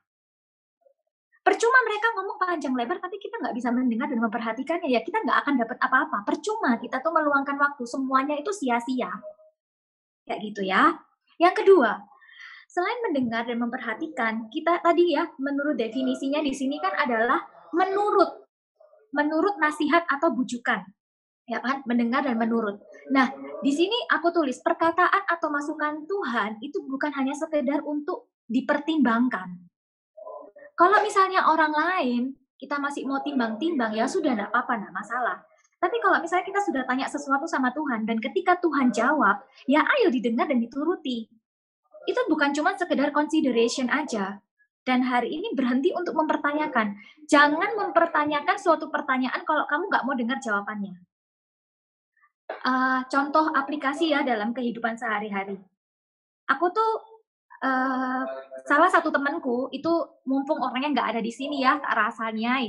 Percuma 1.48 1.80
mereka 1.88 2.12
ngomong 2.20 2.38
panjang 2.44 2.75
lebar 2.75 3.00
tapi 3.00 3.24
kita 3.24 3.39
nggak 3.39 3.56
bisa 3.56 3.72
mendengar 3.72 4.12
dan 4.12 4.20
memperhatikannya. 4.20 4.92
Ya 4.92 5.00
kita 5.00 5.24
nggak 5.24 5.48
akan 5.48 5.54
dapat 5.56 5.77
apa-apa. 5.80 6.27
Percuma 6.27 6.75
kita 6.75 7.00
tuh 7.00 7.16
meluangkan 7.16 7.56
waktu. 7.56 7.88
Semuanya 7.88 8.36
itu 8.36 8.51
sia-sia. 8.51 9.08
Kayak 10.27 10.39
gitu 10.44 10.68
ya 10.68 11.07
yang 11.38 11.53
kedua 11.53 12.01
selain 12.67 13.00
mendengar 13.10 13.48
dan 13.48 13.58
memperhatikan 13.58 14.51
kita 14.53 14.77
tadi 14.84 15.15
ya 15.15 15.25
menurut 15.39 15.79
definisinya 15.79 16.44
di 16.44 16.53
sini 16.53 16.77
kan 16.77 16.94
adalah 16.94 17.41
menurut. 17.74 18.46
Menurut 19.15 19.56
nasihat 19.58 20.03
atau 20.06 20.29
bujukan. 20.36 20.84
Ya 21.48 21.63
kan? 21.63 21.82
Mendengar 21.88 22.27
dan 22.27 22.36
menurut. 22.36 22.77
Nah 23.10 23.32
di 23.63 23.72
sini 23.72 23.96
aku 24.12 24.29
tulis 24.36 24.60
perkataan 24.60 25.25
atau 25.25 25.48
masukan 25.48 26.03
Tuhan 26.06 26.60
itu 26.60 26.84
bukan 26.86 27.10
hanya 27.15 27.34
sekedar 27.34 27.82
untuk 27.88 28.29
dipertimbangkan. 28.46 29.58
Kalau 30.77 31.01
misalnya 31.01 31.50
orang 31.50 31.74
lain, 31.74 32.24
kita 32.53 32.77
masih 32.77 33.10
mau 33.10 33.17
timbang-timbang, 33.25 33.98
ya 33.98 34.06
sudah, 34.06 34.38
enggak 34.38 34.53
apa-apa, 34.53 34.77
enggak 34.77 34.94
masalah. 34.94 35.38
Tapi 35.77 35.98
kalau 36.01 36.17
misalnya 36.17 36.46
kita 36.46 36.62
sudah 36.65 36.84
tanya 36.89 37.05
sesuatu 37.05 37.46
sama 37.46 37.69
Tuhan, 37.69 38.10
dan 38.10 38.17
ketika 38.17 38.57
Tuhan 38.57 38.89
jawab, 38.89 39.46
ya 39.69 39.86
ayo 39.86 40.10
didengar 40.10 40.50
dan 40.50 40.57
dituruti. 40.57 41.29
Itu 42.10 42.22
bukan 42.25 42.50
cuma 42.57 42.74
sekedar 42.74 43.13
consideration 43.13 43.91
aja. 43.93 44.41
Dan 44.88 45.03
hari 45.03 45.36
ini 45.36 45.51
berhenti 45.53 45.91
untuk 45.91 46.15
mempertanyakan. 46.15 46.96
Jangan 47.27 47.75
mempertanyakan 47.75 48.55
suatu 48.55 48.88
pertanyaan 48.88 49.43
kalau 49.43 49.67
kamu 49.67 49.84
nggak 49.91 50.05
mau 50.07 50.15
dengar 50.15 50.39
jawabannya. 50.39 50.96
Uh, 52.63 53.03
contoh 53.12 53.51
aplikasi 53.51 54.15
ya 54.15 54.24
dalam 54.24 54.55
kehidupan 54.55 54.96
sehari-hari. 54.96 55.60
Aku 56.48 56.72
tuh 56.72 56.91
uh, 57.60 58.24
salah 58.63 58.89
satu 58.89 59.12
temanku 59.12 59.67
itu 59.75 59.91
mumpung 60.24 60.63
orangnya 60.63 60.96
nggak 60.96 61.10
ada 61.17 61.22
di 61.22 61.36
sini 61.36 61.60
ya 61.65 61.75
rasanya 61.84 62.63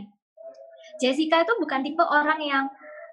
Jessica 0.98 1.44
itu 1.44 1.52
bukan 1.60 1.84
tipe 1.84 2.02
orang 2.02 2.40
yang 2.42 2.64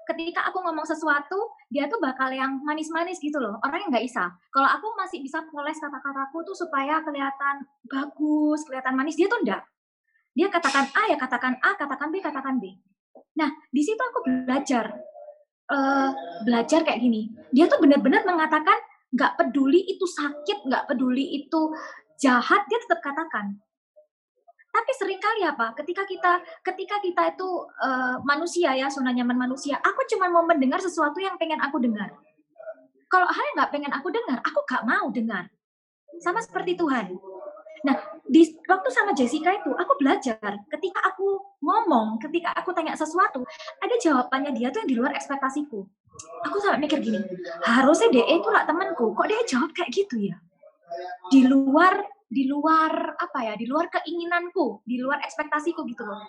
ketika 0.06 0.46
aku 0.50 0.62
ngomong 0.62 0.86
sesuatu 0.86 1.54
dia 1.70 1.90
tuh 1.90 1.98
bakal 1.98 2.30
yang 2.30 2.62
manis-manis 2.62 3.18
gitu 3.18 3.42
loh 3.42 3.58
orangnya 3.66 3.98
nggak 3.98 4.06
bisa 4.06 4.30
kalau 4.54 4.70
aku 4.70 4.88
masih 4.98 5.20
bisa 5.22 5.42
poles 5.50 5.82
kata-kataku 5.82 6.46
tuh 6.46 6.56
supaya 6.56 7.02
kelihatan 7.02 7.66
bagus 7.90 8.62
kelihatan 8.70 8.94
manis 8.94 9.18
dia 9.18 9.26
tuh 9.26 9.42
enggak 9.42 9.66
dia 10.36 10.52
katakan 10.52 10.92
A 10.92 11.04
ya 11.08 11.18
katakan 11.18 11.56
A 11.64 11.80
katakan 11.80 12.12
B 12.12 12.20
katakan 12.20 12.60
B. 12.60 12.76
Nah 13.40 13.50
di 13.72 13.82
situ 13.82 13.98
aku 13.98 14.28
belajar 14.28 14.92
uh, 15.72 16.12
belajar 16.44 16.84
kayak 16.84 17.00
gini. 17.00 17.32
Dia 17.56 17.72
tuh 17.72 17.80
benar-benar 17.80 18.28
mengatakan 18.28 18.76
nggak 19.16 19.40
peduli 19.40 19.88
itu 19.88 20.04
sakit, 20.04 20.68
nggak 20.68 20.92
peduli 20.92 21.40
itu 21.40 21.72
jahat, 22.20 22.68
dia 22.68 22.80
tetap 22.84 23.00
katakan. 23.00 23.56
Tapi 24.76 24.92
sering 25.00 25.22
kali 25.24 25.48
apa? 25.48 25.72
Ketika 25.72 26.04
kita 26.04 26.44
ketika 26.60 27.00
kita 27.00 27.22
itu 27.32 27.48
uh, 27.80 28.20
manusia 28.28 28.76
ya, 28.76 28.92
zona 28.92 29.16
nyaman 29.16 29.48
manusia, 29.48 29.80
aku 29.80 30.04
cuma 30.12 30.28
mau 30.28 30.44
mendengar 30.44 30.84
sesuatu 30.84 31.16
yang 31.24 31.40
pengen 31.40 31.64
aku 31.64 31.80
dengar. 31.80 32.12
Kalau 33.08 33.28
hal 33.32 33.44
yang 33.54 33.56
nggak 33.64 33.72
pengen 33.72 33.92
aku 33.96 34.08
dengar, 34.12 34.44
aku 34.44 34.60
nggak 34.68 34.84
mau 34.84 35.08
dengar. 35.16 35.48
Sama 36.20 36.44
seperti 36.44 36.76
Tuhan. 36.76 37.16
Nah, 37.88 37.96
di 38.28 38.52
waktu 38.66 38.90
sama 38.92 39.16
Jessica 39.16 39.56
itu, 39.56 39.72
aku 39.72 39.96
belajar 40.02 40.60
ketika 40.68 41.00
aku 41.08 41.40
ngomong, 41.64 42.20
ketika 42.20 42.52
aku 42.52 42.76
tanya 42.76 42.98
sesuatu, 42.98 43.46
ada 43.80 43.96
jawabannya 44.02 44.52
dia 44.58 44.74
tuh 44.74 44.84
yang 44.84 44.90
di 44.90 44.98
luar 44.98 45.14
ekspektasiku 45.16 45.86
aku 46.46 46.58
sampai 46.62 46.80
mikir 46.88 47.00
gini, 47.04 47.20
harusnya 47.66 48.08
DE 48.12 48.24
itu 48.40 48.50
lah 48.52 48.64
temanku, 48.64 49.12
kok 49.12 49.28
dia 49.28 49.42
jawab 49.48 49.72
kayak 49.76 49.92
gitu 49.92 50.32
ya? 50.32 50.38
Di 51.34 51.44
luar 51.50 52.00
di 52.26 52.50
luar 52.50 53.16
apa 53.16 53.40
ya, 53.46 53.54
di 53.54 53.70
luar 53.70 53.88
keinginanku, 53.94 54.82
di 54.84 54.98
luar 54.98 55.22
ekspektasiku 55.22 55.86
gitu 55.86 56.04
loh. 56.04 56.22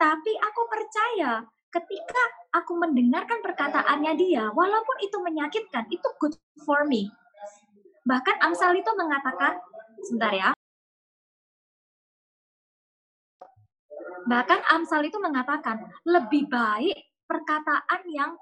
Tapi 0.00 0.32
aku 0.40 0.62
percaya 0.66 1.44
ketika 1.72 2.22
aku 2.52 2.76
mendengarkan 2.76 3.40
perkataannya 3.40 4.12
dia, 4.20 4.52
walaupun 4.52 4.96
itu 5.00 5.16
menyakitkan, 5.24 5.88
itu 5.88 6.08
good 6.20 6.36
for 6.64 6.84
me. 6.84 7.08
Bahkan 8.04 8.36
Amsal 8.44 8.76
itu 8.76 8.90
mengatakan, 8.92 9.56
sebentar 10.04 10.32
ya. 10.34 10.50
Bahkan 14.28 14.60
Amsal 14.76 15.08
itu 15.08 15.16
mengatakan, 15.16 15.80
lebih 16.04 16.50
baik 16.50 16.96
perkataan 17.24 18.02
yang 18.12 18.36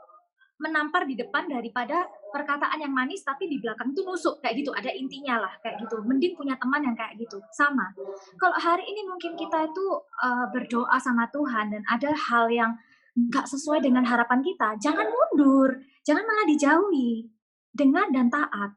menampar 0.59 1.07
di 1.07 1.15
depan 1.17 1.47
daripada 1.47 2.05
perkataan 2.31 2.79
yang 2.81 2.95
manis 2.95 3.27
tapi 3.27 3.51
di 3.51 3.59
belakang 3.59 3.93
itu 3.93 4.01
nusuk 4.07 4.41
kayak 4.41 4.63
gitu. 4.63 4.71
Ada 4.73 4.91
intinya 4.95 5.45
lah 5.47 5.53
kayak 5.61 5.85
gitu. 5.85 6.01
Mending 6.03 6.35
punya 6.39 6.55
teman 6.57 6.83
yang 6.83 6.97
kayak 6.97 7.19
gitu. 7.19 7.43
Sama. 7.53 7.93
Kalau 8.39 8.57
hari 8.57 8.87
ini 8.87 9.07
mungkin 9.07 9.37
kita 9.37 9.69
itu 9.69 9.87
uh, 10.23 10.47
berdoa 10.55 10.97
sama 11.03 11.29
Tuhan 11.29 11.75
dan 11.75 11.83
ada 11.91 12.11
hal 12.15 12.49
yang 12.49 12.73
nggak 13.11 13.47
sesuai 13.51 13.83
dengan 13.83 14.07
harapan 14.07 14.41
kita 14.41 14.79
jangan 14.79 15.11
mundur. 15.11 15.83
Jangan 16.07 16.25
malah 16.25 16.47
dijauhi. 16.49 17.27
Dengar 17.71 18.11
dan 18.11 18.31
taat. 18.31 18.75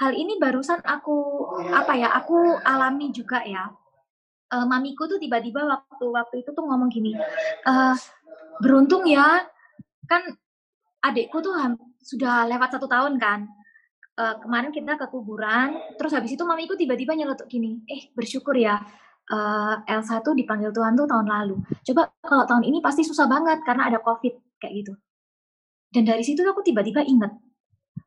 Hal 0.00 0.16
ini 0.16 0.40
barusan 0.40 0.80
aku 0.80 1.44
apa 1.70 1.92
ya 1.94 2.08
aku 2.16 2.56
alami 2.64 3.12
juga 3.12 3.44
ya. 3.44 3.68
Uh, 4.50 4.66
mamiku 4.66 5.06
tuh 5.06 5.22
tiba-tiba 5.22 5.62
waktu 5.62 6.06
waktu 6.10 6.42
itu 6.42 6.50
tuh 6.50 6.66
ngomong 6.66 6.90
gini 6.90 7.14
uh, 7.66 7.94
beruntung 8.58 9.06
ya. 9.06 9.46
Kan 10.10 10.26
adikku 11.00 11.40
tuh 11.40 11.56
sudah 12.00 12.48
lewat 12.48 12.76
satu 12.76 12.86
tahun 12.88 13.16
kan. 13.20 13.48
Uh, 14.20 14.36
kemarin 14.42 14.68
kita 14.68 15.00
ke 15.00 15.06
kuburan, 15.08 15.80
terus 15.96 16.12
habis 16.12 16.36
itu 16.36 16.44
mamiku 16.44 16.76
tiba-tiba 16.76 17.16
nyelotok 17.16 17.48
gini, 17.48 17.80
eh 17.88 18.12
bersyukur 18.12 18.52
ya 18.52 18.76
uh, 19.32 19.74
Elsa 19.88 20.20
tuh 20.20 20.36
dipanggil 20.36 20.74
Tuhan 20.76 20.92
tuh 20.92 21.08
tahun 21.08 21.24
lalu. 21.24 21.56
Coba 21.88 22.12
kalau 22.20 22.44
tahun 22.44 22.68
ini 22.68 22.84
pasti 22.84 23.00
susah 23.00 23.24
banget 23.24 23.64
karena 23.64 23.88
ada 23.88 24.02
COVID 24.02 24.60
kayak 24.60 24.74
gitu. 24.76 24.92
Dan 25.88 26.04
dari 26.04 26.20
situ 26.20 26.44
aku 26.44 26.60
tiba-tiba 26.60 27.00
inget, 27.00 27.32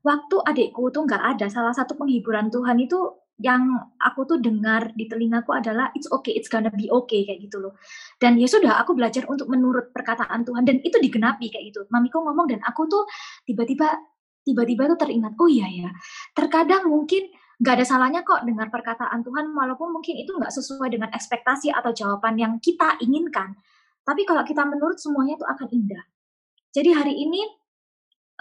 waktu 0.05 0.35
adikku 0.45 0.93
tuh 0.93 1.03
nggak 1.03 1.23
ada, 1.35 1.49
salah 1.49 1.73
satu 1.73 1.97
penghiburan 1.97 2.53
Tuhan 2.53 2.77
itu 2.77 2.99
yang 3.41 3.65
aku 3.97 4.29
tuh 4.29 4.37
dengar 4.37 4.93
di 4.93 5.09
telingaku 5.09 5.57
adalah 5.57 5.89
it's 5.97 6.05
okay, 6.13 6.37
it's 6.37 6.45
gonna 6.45 6.69
be 6.69 6.85
okay 6.93 7.25
kayak 7.25 7.41
gitu 7.41 7.57
loh. 7.57 7.73
Dan 8.21 8.37
ya 8.37 8.45
sudah, 8.45 8.77
aku 8.77 8.93
belajar 8.93 9.25
untuk 9.25 9.49
menurut 9.49 9.89
perkataan 9.89 10.45
Tuhan 10.45 10.63
dan 10.63 10.77
itu 10.85 10.97
digenapi 11.01 11.49
kayak 11.49 11.73
gitu. 11.73 11.81
Mamiku 11.89 12.21
ngomong 12.21 12.45
dan 12.45 12.61
aku 12.61 12.85
tuh 12.85 13.03
tiba-tiba 13.49 13.89
tiba-tiba 14.43 14.91
tuh 14.91 14.99
teringat, 14.99 15.33
oh 15.39 15.47
iya 15.47 15.65
ya, 15.71 15.89
terkadang 16.35 16.91
mungkin 16.91 17.31
nggak 17.63 17.79
ada 17.79 17.85
salahnya 17.87 18.21
kok 18.27 18.43
dengar 18.43 18.67
perkataan 18.67 19.23
Tuhan 19.23 19.55
walaupun 19.55 19.95
mungkin 19.95 20.19
itu 20.19 20.35
nggak 20.35 20.51
sesuai 20.51 20.91
dengan 20.91 21.09
ekspektasi 21.15 21.71
atau 21.71 21.95
jawaban 21.95 22.35
yang 22.35 22.59
kita 22.59 22.99
inginkan. 22.99 23.55
Tapi 24.03 24.27
kalau 24.27 24.43
kita 24.43 24.67
menurut 24.67 24.99
semuanya 24.99 25.39
itu 25.39 25.47
akan 25.47 25.67
indah. 25.71 26.03
Jadi 26.75 26.89
hari 26.91 27.15
ini 27.23 27.39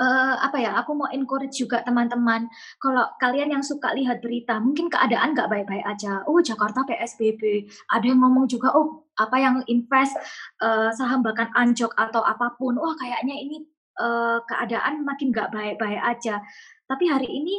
uh, 0.01 0.35
apa 0.41 0.57
ya, 0.63 0.73
aku 0.81 0.97
mau 0.97 1.09
encourage 1.13 1.61
juga 1.61 1.85
teman-teman, 1.85 2.49
kalau 2.81 3.05
kalian 3.21 3.59
yang 3.59 3.65
suka 3.65 3.93
lihat 3.93 4.25
berita, 4.25 4.57
mungkin 4.63 4.89
keadaan 4.89 5.37
nggak 5.37 5.51
baik-baik 5.51 5.85
aja. 5.85 6.25
Oh, 6.25 6.41
Jakarta 6.41 6.87
PSBB. 6.89 7.69
Ada 7.93 8.05
yang 8.15 8.21
ngomong 8.25 8.49
juga, 8.49 8.73
oh, 8.73 9.05
apa 9.19 9.37
yang 9.37 9.61
invest 9.69 10.17
uh, 10.65 10.89
saham 10.95 11.21
bahkan 11.21 11.53
anjok 11.53 11.93
atau 11.99 12.25
apa 12.25 12.57
pun. 12.57 12.79
Wah, 12.81 12.97
kayaknya 12.97 13.37
ini 13.37 13.67
uh, 14.01 14.41
keadaan 14.49 15.05
makin 15.05 15.35
nggak 15.35 15.53
baik-baik 15.53 16.01
aja. 16.01 16.41
Tapi 16.89 17.05
hari 17.09 17.29
ini 17.29 17.57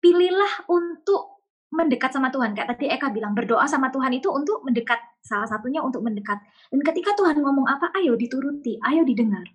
pilihlah 0.00 0.68
untuk 0.68 1.40
mendekat 1.70 2.10
sama 2.10 2.28
Tuhan. 2.34 2.52
Kayak 2.52 2.74
tadi 2.76 2.90
Eka 2.90 3.14
bilang, 3.14 3.32
berdoa 3.32 3.64
sama 3.70 3.88
Tuhan 3.94 4.10
itu 4.16 4.28
untuk 4.28 4.66
mendekat. 4.66 4.98
Salah 5.22 5.46
satunya 5.46 5.80
untuk 5.84 6.02
mendekat. 6.02 6.40
Dan 6.72 6.82
ketika 6.82 7.14
Tuhan 7.14 7.38
ngomong 7.38 7.68
apa, 7.68 7.94
ayo 8.00 8.18
dituruti, 8.18 8.80
ayo 8.82 9.06
didengar. 9.06 9.46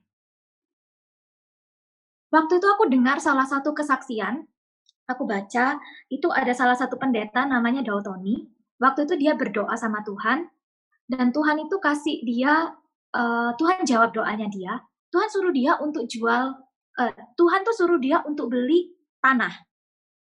Waktu 2.35 2.59
itu 2.59 2.67
aku 2.67 2.91
dengar 2.91 3.23
salah 3.23 3.47
satu 3.47 3.71
kesaksian, 3.71 4.43
aku 5.07 5.23
baca, 5.23 5.79
itu 6.11 6.27
ada 6.35 6.51
salah 6.51 6.75
satu 6.75 6.99
pendeta 6.99 7.47
namanya 7.47 7.79
Dautoni. 7.79 8.43
Waktu 8.75 9.07
itu 9.07 9.15
dia 9.15 9.39
berdoa 9.39 9.71
sama 9.79 10.03
Tuhan, 10.03 10.43
dan 11.07 11.31
Tuhan 11.31 11.63
itu 11.63 11.79
kasih 11.79 12.27
dia, 12.27 12.75
uh, 13.15 13.55
Tuhan 13.55 13.87
jawab 13.87 14.11
doanya 14.11 14.51
dia, 14.51 14.83
Tuhan 15.15 15.31
suruh 15.31 15.55
dia 15.55 15.79
untuk 15.79 16.11
jual, 16.11 16.59
uh, 16.99 17.13
Tuhan 17.39 17.63
tuh 17.63 17.71
suruh 17.71 18.03
dia 18.03 18.19
untuk 18.27 18.51
beli 18.51 18.91
tanah, 19.23 19.55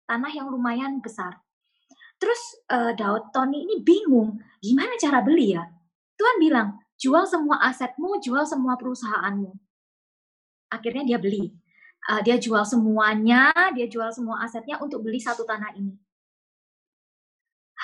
tanah 0.05 0.31
yang 0.37 0.53
lumayan 0.53 1.01
besar. 1.01 1.41
Terus 2.21 2.61
uh, 2.69 2.93
Daud 2.93 3.33
Tony 3.33 3.65
ini 3.65 3.81
bingung, 3.81 4.37
gimana 4.61 5.01
cara 5.01 5.25
beli 5.25 5.57
ya? 5.57 5.65
Tuhan 6.13 6.37
bilang, 6.37 6.77
jual 6.93 7.25
semua 7.25 7.57
asetmu, 7.73 8.21
jual 8.21 8.45
semua 8.45 8.77
perusahaanmu. 8.77 9.49
Akhirnya 10.69 11.09
dia 11.09 11.17
beli 11.17 11.62
uh, 12.09 12.21
dia 12.23 12.35
jual 12.39 12.63
semuanya, 12.67 13.51
dia 13.75 13.87
jual 13.87 14.09
semua 14.11 14.43
asetnya 14.43 14.79
untuk 14.79 15.03
beli 15.03 15.19
satu 15.19 15.47
tanah 15.47 15.71
ini. 15.77 15.95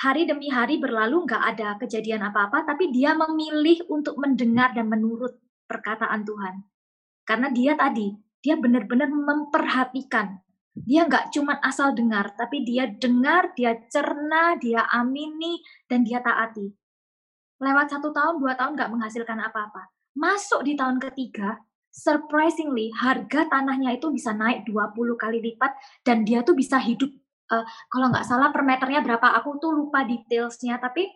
Hari 0.00 0.24
demi 0.24 0.48
hari 0.48 0.80
berlalu 0.80 1.28
nggak 1.28 1.42
ada 1.56 1.68
kejadian 1.76 2.24
apa-apa, 2.24 2.64
tapi 2.64 2.88
dia 2.88 3.12
memilih 3.12 3.84
untuk 3.92 4.16
mendengar 4.16 4.72
dan 4.72 4.88
menurut 4.88 5.36
perkataan 5.68 6.24
Tuhan. 6.24 6.64
Karena 7.28 7.52
dia 7.52 7.76
tadi, 7.76 8.16
dia 8.40 8.56
benar-benar 8.56 9.12
memperhatikan. 9.12 10.40
Dia 10.72 11.04
nggak 11.04 11.36
cuma 11.36 11.60
asal 11.60 11.92
dengar, 11.92 12.32
tapi 12.32 12.64
dia 12.64 12.88
dengar, 12.88 13.52
dia 13.52 13.76
cerna, 13.92 14.56
dia 14.56 14.88
amini, 14.88 15.60
dan 15.84 16.00
dia 16.00 16.24
taati. 16.24 16.72
Lewat 17.60 17.92
satu 17.92 18.08
tahun, 18.08 18.40
dua 18.40 18.56
tahun 18.56 18.80
nggak 18.80 18.90
menghasilkan 18.96 19.36
apa-apa. 19.36 19.92
Masuk 20.16 20.64
di 20.64 20.80
tahun 20.80 20.96
ketiga, 20.96 21.60
surprisingly 21.90 22.94
harga 22.94 23.50
tanahnya 23.50 23.98
itu 23.98 24.08
bisa 24.14 24.30
naik 24.30 24.66
20 24.66 25.18
kali 25.18 25.38
lipat 25.42 25.74
dan 26.06 26.22
dia 26.22 26.46
tuh 26.46 26.54
bisa 26.54 26.78
hidup 26.78 27.10
uh, 27.50 27.66
kalau 27.90 28.08
nggak 28.14 28.26
salah 28.26 28.54
per 28.54 28.62
meternya 28.62 29.02
berapa 29.02 29.26
aku 29.42 29.58
tuh 29.58 29.74
lupa 29.74 30.06
detailsnya 30.06 30.78
tapi 30.78 31.10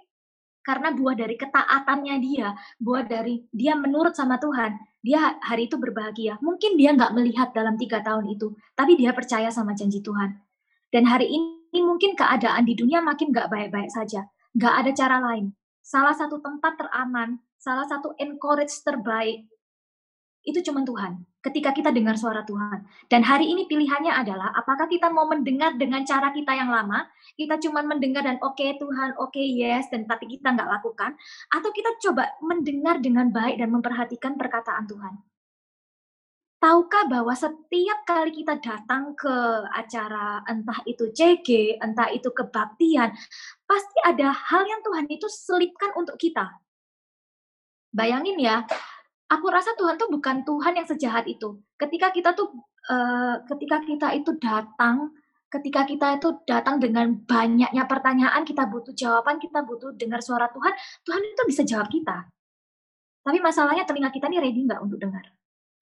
karena 0.65 0.97
buah 0.97 1.15
dari 1.15 1.37
ketaatannya 1.39 2.17
dia 2.25 2.57
buah 2.81 3.05
dari 3.07 3.47
dia 3.53 3.79
menurut 3.79 4.17
sama 4.17 4.41
Tuhan 4.41 4.75
dia 5.05 5.37
hari 5.45 5.69
itu 5.69 5.77
berbahagia. 5.77 6.41
Mungkin 6.41 6.81
dia 6.81 6.97
nggak 6.97 7.13
melihat 7.13 7.53
dalam 7.53 7.77
tiga 7.77 8.01
tahun 8.01 8.25
itu 8.33 8.57
tapi 8.73 8.97
dia 8.97 9.13
percaya 9.13 9.53
sama 9.53 9.77
janji 9.77 10.01
Tuhan. 10.01 10.41
Dan 10.89 11.05
hari 11.05 11.29
ini 11.29 11.79
mungkin 11.85 12.17
keadaan 12.17 12.65
di 12.65 12.73
dunia 12.73 13.05
makin 13.05 13.29
nggak 13.29 13.53
baik-baik 13.53 13.93
saja 13.93 14.25
nggak 14.57 14.75
ada 14.81 14.91
cara 14.97 15.17
lain. 15.21 15.53
Salah 15.85 16.17
satu 16.17 16.41
tempat 16.41 16.81
teraman 16.81 17.37
salah 17.61 17.85
satu 17.85 18.17
encourage 18.17 18.73
terbaik 18.81 19.45
itu 20.45 20.61
cuma 20.61 20.85
Tuhan. 20.85 21.25
Ketika 21.41 21.73
kita 21.73 21.89
dengar 21.89 22.21
suara 22.21 22.45
Tuhan. 22.45 22.85
Dan 23.09 23.25
hari 23.25 23.49
ini 23.49 23.65
pilihannya 23.65 24.13
adalah 24.13 24.53
apakah 24.53 24.89
kita 24.89 25.09
mau 25.09 25.25
mendengar 25.25 25.77
dengan 25.81 26.05
cara 26.05 26.33
kita 26.33 26.53
yang 26.53 26.69
lama, 26.69 27.09
kita 27.37 27.57
cuma 27.65 27.81
mendengar 27.81 28.25
dan 28.25 28.37
oke 28.45 28.57
okay, 28.57 28.77
Tuhan, 28.77 29.17
oke 29.17 29.33
okay, 29.33 29.45
yes, 29.45 29.89
dan 29.89 30.05
tapi 30.05 30.29
kita 30.29 30.53
nggak 30.53 30.69
lakukan, 30.69 31.17
atau 31.49 31.71
kita 31.73 31.91
coba 32.01 32.29
mendengar 32.45 33.01
dengan 33.01 33.33
baik 33.33 33.57
dan 33.57 33.73
memperhatikan 33.73 34.37
perkataan 34.37 34.85
Tuhan. 34.85 35.15
Tahukah 36.65 37.05
bahwa 37.13 37.37
setiap 37.37 38.09
kali 38.09 38.41
kita 38.41 38.57
datang 38.57 39.13
ke 39.13 39.37
acara 39.69 40.41
entah 40.49 40.81
itu 40.89 41.13
CG, 41.13 41.77
entah 41.77 42.09
itu 42.09 42.33
kebaktian, 42.33 43.13
pasti 43.69 43.99
ada 44.01 44.33
hal 44.33 44.65
yang 44.65 44.81
Tuhan 44.81 45.05
itu 45.13 45.29
selipkan 45.29 45.93
untuk 45.93 46.17
kita. 46.17 46.57
Bayangin 47.93 48.41
ya, 48.41 48.65
aku 49.35 49.47
rasa 49.51 49.75
Tuhan 49.75 49.99
tuh 49.99 50.09
bukan 50.11 50.47
Tuhan 50.47 50.79
yang 50.79 50.87
sejahat 50.87 51.27
itu. 51.27 51.59
Ketika 51.75 52.15
kita 52.15 52.33
tuh 52.33 52.55
uh, 52.91 53.43
ketika 53.51 53.83
kita 53.83 54.09
itu 54.15 54.31
datang, 54.39 55.11
ketika 55.51 55.83
kita 55.87 56.19
itu 56.19 56.29
datang 56.47 56.79
dengan 56.79 57.11
banyaknya 57.27 57.85
pertanyaan, 57.91 58.47
kita 58.47 58.71
butuh 58.71 58.95
jawaban, 58.95 59.43
kita 59.43 59.67
butuh 59.67 59.95
dengar 59.99 60.23
suara 60.23 60.47
Tuhan, 60.51 60.73
Tuhan 61.03 61.23
itu 61.23 61.43
bisa 61.47 61.63
jawab 61.67 61.91
kita. 61.91 62.31
Tapi 63.25 63.39
masalahnya 63.41 63.89
telinga 63.89 64.13
kita 64.13 64.29
ini 64.31 64.39
ready 64.39 64.61
nggak 64.69 64.81
untuk 64.85 65.01
dengar. 65.01 65.25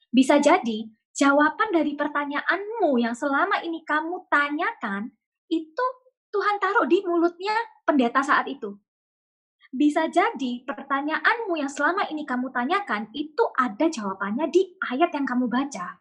Bisa 0.08 0.38
jadi 0.38 0.88
jawaban 1.12 1.68
dari 1.72 1.92
pertanyaanmu 1.92 2.96
yang 3.00 3.12
selama 3.12 3.60
ini 3.60 3.84
kamu 3.84 4.28
tanyakan 4.32 5.12
itu 5.52 5.86
Tuhan 6.32 6.56
taruh 6.56 6.88
di 6.88 7.04
mulutnya 7.04 7.52
pendeta 7.84 8.24
saat 8.24 8.48
itu 8.48 8.72
bisa 9.72 10.04
jadi 10.12 10.68
pertanyaanmu 10.68 11.56
yang 11.56 11.72
selama 11.72 12.04
ini 12.12 12.28
kamu 12.28 12.52
tanyakan 12.52 13.08
itu 13.16 13.40
ada 13.56 13.88
jawabannya 13.88 14.52
di 14.52 14.76
ayat 14.92 15.08
yang 15.16 15.24
kamu 15.24 15.48
baca. 15.48 15.96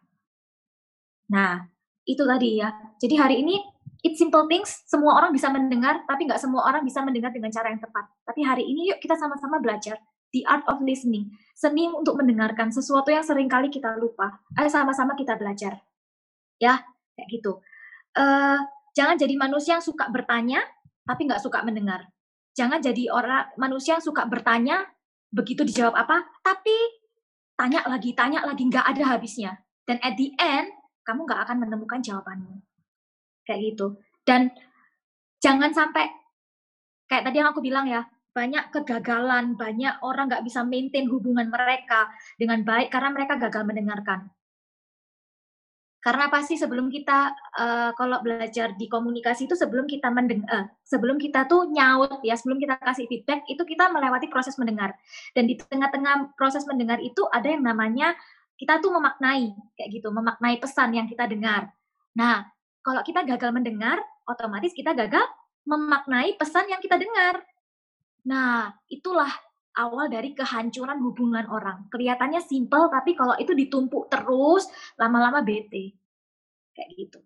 Nah, 1.32 1.64
itu 2.04 2.20
tadi 2.20 2.60
ya. 2.60 2.68
Jadi 3.00 3.14
hari 3.16 3.40
ini 3.40 3.56
it 4.04 4.20
simple 4.20 4.44
things, 4.44 4.84
semua 4.84 5.16
orang 5.16 5.32
bisa 5.32 5.48
mendengar, 5.48 6.04
tapi 6.04 6.28
nggak 6.28 6.36
semua 6.36 6.68
orang 6.68 6.84
bisa 6.84 7.00
mendengar 7.00 7.32
dengan 7.32 7.48
cara 7.48 7.72
yang 7.72 7.80
tepat. 7.80 8.12
Tapi 8.28 8.44
hari 8.44 8.68
ini 8.68 8.92
yuk 8.92 9.00
kita 9.00 9.16
sama-sama 9.16 9.56
belajar 9.56 9.96
the 10.36 10.44
art 10.44 10.68
of 10.68 10.84
listening, 10.84 11.32
seni 11.56 11.88
untuk 11.88 12.20
mendengarkan 12.20 12.68
sesuatu 12.68 13.08
yang 13.08 13.24
sering 13.24 13.48
kali 13.48 13.72
kita 13.72 13.96
lupa. 13.96 14.36
Ayo 14.52 14.68
sama-sama 14.68 15.16
kita 15.16 15.40
belajar. 15.40 15.80
Ya, 16.60 16.84
kayak 17.16 17.28
gitu. 17.40 17.64
Uh, 18.12 18.60
jangan 18.92 19.16
jadi 19.16 19.32
manusia 19.40 19.80
yang 19.80 19.84
suka 19.84 20.12
bertanya, 20.12 20.60
tapi 21.08 21.24
nggak 21.24 21.40
suka 21.40 21.64
mendengar 21.64 22.11
jangan 22.52 22.80
jadi 22.80 23.08
orang 23.12 23.52
manusia 23.56 23.96
yang 23.96 24.04
suka 24.04 24.28
bertanya 24.28 24.84
begitu 25.32 25.64
dijawab 25.64 25.96
apa 25.96 26.20
tapi 26.44 26.76
tanya 27.56 27.80
lagi 27.86 28.10
tanya 28.16 28.42
lagi 28.42 28.66
nggak 28.66 28.86
ada 28.96 29.16
habisnya. 29.16 29.52
Dan 29.86 29.98
at 30.02 30.14
the 30.18 30.34
end 30.38 30.70
kamu 31.06 31.26
nggak 31.26 31.40
akan 31.46 31.56
menemukan 31.62 32.00
jawabanmu. 32.02 32.58
Kayak 33.46 33.60
gitu. 33.74 33.86
Dan 34.22 34.50
jangan 35.42 35.74
sampai 35.74 36.06
kayak 37.10 37.26
tadi 37.26 37.42
yang 37.42 37.50
aku 37.50 37.62
bilang 37.62 37.86
ya 37.90 38.06
banyak 38.32 38.72
kegagalan 38.72 39.54
banyak 39.60 40.00
orang 40.00 40.30
nggak 40.30 40.46
bisa 40.46 40.64
maintain 40.64 41.04
hubungan 41.04 41.52
mereka 41.52 42.08
dengan 42.40 42.64
baik 42.64 42.88
karena 42.88 43.12
mereka 43.12 43.36
gagal 43.36 43.62
mendengarkan 43.68 44.32
karena 46.02 46.26
pasti 46.26 46.58
sebelum 46.58 46.90
kita 46.90 47.30
uh, 47.54 47.90
kalau 47.94 48.18
belajar 48.26 48.74
di 48.74 48.90
komunikasi 48.90 49.46
itu 49.46 49.54
sebelum 49.54 49.86
kita 49.86 50.10
mendengar, 50.10 50.50
uh, 50.50 50.66
sebelum 50.82 51.14
kita 51.14 51.46
tuh 51.46 51.70
nyaut 51.70 52.18
ya, 52.26 52.34
sebelum 52.34 52.58
kita 52.58 52.74
kasih 52.82 53.06
feedback 53.06 53.46
itu 53.46 53.62
kita 53.62 53.86
melewati 53.86 54.26
proses 54.26 54.58
mendengar. 54.58 54.98
Dan 55.30 55.46
di 55.46 55.54
tengah-tengah 55.54 56.34
proses 56.34 56.66
mendengar 56.66 56.98
itu 56.98 57.22
ada 57.30 57.46
yang 57.46 57.62
namanya 57.62 58.18
kita 58.58 58.82
tuh 58.82 58.90
memaknai 58.90 59.54
kayak 59.78 59.88
gitu, 59.94 60.10
memaknai 60.10 60.58
pesan 60.58 60.90
yang 60.90 61.06
kita 61.06 61.30
dengar. 61.30 61.70
Nah, 62.18 62.50
kalau 62.82 63.06
kita 63.06 63.22
gagal 63.22 63.54
mendengar, 63.54 64.02
otomatis 64.26 64.74
kita 64.74 64.98
gagal 64.98 65.22
memaknai 65.62 66.34
pesan 66.34 66.66
yang 66.66 66.82
kita 66.82 66.98
dengar. 66.98 67.46
Nah, 68.26 68.74
itulah 68.90 69.30
awal 69.76 70.08
dari 70.12 70.36
kehancuran 70.36 71.00
hubungan 71.00 71.44
orang. 71.48 71.88
Kelihatannya 71.88 72.40
simple, 72.44 72.92
tapi 72.92 73.16
kalau 73.16 73.36
itu 73.40 73.52
ditumpuk 73.56 74.08
terus, 74.12 74.68
lama-lama 75.00 75.40
bete. 75.40 75.96
Kayak 76.76 76.90
gitu. 76.96 77.20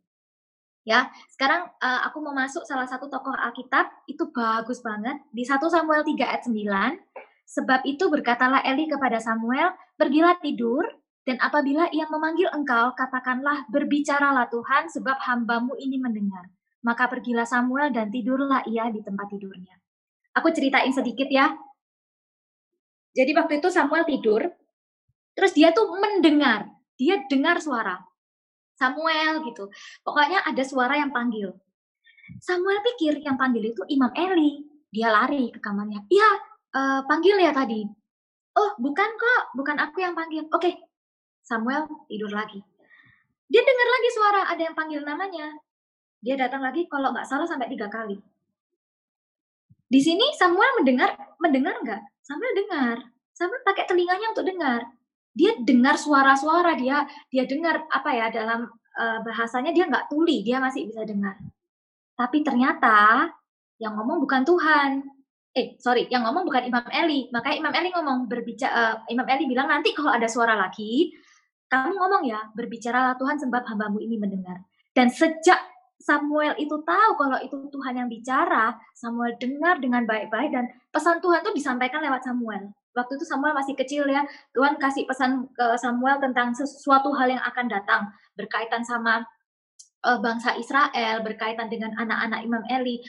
Ya, 0.87 1.11
sekarang 1.35 1.67
uh, 1.83 2.01
aku 2.07 2.23
mau 2.23 2.31
masuk 2.31 2.63
salah 2.63 2.87
satu 2.87 3.11
tokoh 3.11 3.35
Alkitab, 3.35 4.07
itu 4.07 4.31
bagus 4.31 4.79
banget. 4.79 5.19
Di 5.35 5.43
1 5.43 5.59
Samuel 5.67 6.07
3 6.07 6.15
ayat 6.23 6.47
9, 6.47 6.55
sebab 7.43 7.83
itu 7.83 8.07
berkatalah 8.07 8.63
Eli 8.63 8.87
kepada 8.87 9.19
Samuel, 9.19 9.75
pergilah 9.99 10.39
tidur, 10.39 10.87
dan 11.27 11.43
apabila 11.43 11.91
ia 11.91 12.07
memanggil 12.07 12.47
engkau, 12.55 12.95
katakanlah, 12.95 13.67
berbicaralah 13.67 14.47
Tuhan, 14.47 14.87
sebab 14.87 15.19
hambamu 15.27 15.75
ini 15.75 15.99
mendengar. 15.99 16.47
Maka 16.87 17.11
pergilah 17.11 17.43
Samuel 17.43 17.91
dan 17.91 18.15
tidurlah 18.15 18.63
ia 18.71 18.87
di 18.95 19.03
tempat 19.03 19.27
tidurnya. 19.35 19.75
Aku 20.39 20.55
ceritain 20.55 20.95
sedikit 20.95 21.27
ya, 21.27 21.51
jadi 23.17 23.33
waktu 23.33 23.65
itu 23.65 23.73
Samuel 23.73 24.05
tidur, 24.05 24.45
terus 25.33 25.57
dia 25.57 25.73
tuh 25.73 25.89
mendengar, 25.97 26.69
dia 27.01 27.25
dengar 27.33 27.57
suara. 27.65 27.97
Samuel 28.77 29.41
gitu. 29.49 29.73
Pokoknya 30.05 30.45
ada 30.45 30.61
suara 30.61 31.01
yang 31.01 31.09
panggil. 31.09 31.57
Samuel 32.45 32.85
pikir 32.85 33.25
yang 33.25 33.41
panggil 33.41 33.73
itu 33.73 33.81
Imam 33.89 34.13
Eli. 34.13 34.69
Dia 34.93 35.09
lari 35.09 35.49
ke 35.49 35.61
kamarnya. 35.65 36.05
Iya, 36.13 36.31
uh, 36.77 37.01
panggil 37.09 37.41
ya 37.41 37.57
tadi. 37.57 37.89
Oh, 38.57 38.71
bukan 38.77 39.09
kok, 39.17 39.43
bukan 39.57 39.81
aku 39.81 40.05
yang 40.05 40.13
panggil. 40.13 40.45
Oke, 40.53 40.77
Samuel 41.41 41.89
tidur 42.13 42.29
lagi. 42.29 42.61
Dia 43.49 43.65
dengar 43.65 43.89
lagi 43.89 44.09
suara 44.13 44.41
ada 44.53 44.63
yang 44.63 44.77
panggil 44.77 45.01
namanya. 45.01 45.57
Dia 46.21 46.37
datang 46.37 46.61
lagi 46.61 46.85
kalau 46.85 47.17
nggak 47.17 47.29
salah 47.29 47.49
sampai 47.49 47.73
tiga 47.73 47.89
kali. 47.89 48.21
Di 49.87 50.01
sini 50.05 50.35
Samuel 50.37 50.83
mendengar, 50.83 51.17
mendengar 51.41 51.81
nggak? 51.81 52.03
Samuel 52.27 52.55
dengar. 52.59 52.97
Samuel 53.31 53.63
pakai 53.63 53.87
telinganya 53.87 54.35
untuk 54.35 54.47
dengar. 54.51 54.83
Dia 55.37 55.55
dengar 55.63 55.95
suara-suara, 55.95 56.75
dia 56.75 57.07
dia 57.31 57.47
dengar 57.47 57.87
apa 57.93 58.11
ya 58.11 58.27
dalam 58.35 58.67
uh, 58.99 59.19
bahasanya 59.23 59.71
dia 59.71 59.87
nggak 59.87 60.11
tuli, 60.11 60.43
dia 60.43 60.59
masih 60.59 60.91
bisa 60.91 61.07
dengar. 61.07 61.39
Tapi 62.19 62.43
ternyata 62.43 63.31
Yang 63.77 63.93
ngomong 64.01 64.25
bukan 64.25 64.41
Tuhan. 64.49 65.05
Eh, 65.53 65.77
sorry, 65.77 66.09
yang 66.09 66.25
ngomong 66.25 66.49
bukan 66.49 66.65
Imam 66.65 66.89
Eli. 66.89 67.29
Makanya 67.29 67.57
Imam 67.61 67.75
Eli 67.77 67.89
ngomong 67.93 68.19
berbicara, 68.25 68.73
uh, 68.73 68.97
Imam 69.13 69.29
Eli 69.29 69.45
bilang 69.45 69.69
nanti 69.69 69.93
kalau 69.93 70.09
ada 70.09 70.25
suara 70.33 70.57
lagi, 70.57 71.13
kamu 71.69 71.93
ngomong 71.93 72.25
ya, 72.25 72.41
berbicaralah 72.57 73.21
Tuhan 73.21 73.37
sebab 73.37 73.69
hambamu 73.69 74.01
ini 74.01 74.17
mendengar. 74.17 74.65
Dan 74.97 75.13
sejak 75.13 75.61
Samuel 75.97 76.53
itu 76.61 76.77
tahu 76.85 77.11
kalau 77.17 77.39
itu 77.41 77.57
Tuhan 77.73 77.95
yang 77.97 78.09
bicara, 78.09 78.77
Samuel 78.93 79.33
dengar 79.41 79.81
dengan 79.81 80.05
baik-baik 80.05 80.53
dan 80.53 80.69
pesan 80.93 81.25
Tuhan 81.25 81.41
itu 81.41 81.53
disampaikan 81.57 82.05
lewat 82.05 82.21
Samuel. 82.21 82.69
Waktu 82.93 83.17
itu 83.17 83.25
Samuel 83.25 83.57
masih 83.57 83.77
kecil 83.77 84.05
ya, 84.09 84.25
Tuhan 84.53 84.77
kasih 84.77 85.09
pesan 85.09 85.49
ke 85.53 85.67
Samuel 85.81 86.21
tentang 86.21 86.53
sesuatu 86.53 87.13
hal 87.17 87.33
yang 87.33 87.45
akan 87.45 87.67
datang 87.69 88.03
berkaitan 88.37 88.85
sama 88.85 89.25
uh, 90.05 90.19
bangsa 90.21 90.57
Israel, 90.57 91.25
berkaitan 91.25 91.69
dengan 91.73 91.93
anak-anak 91.97 92.41
Imam 92.45 92.65
Eli. 92.69 93.01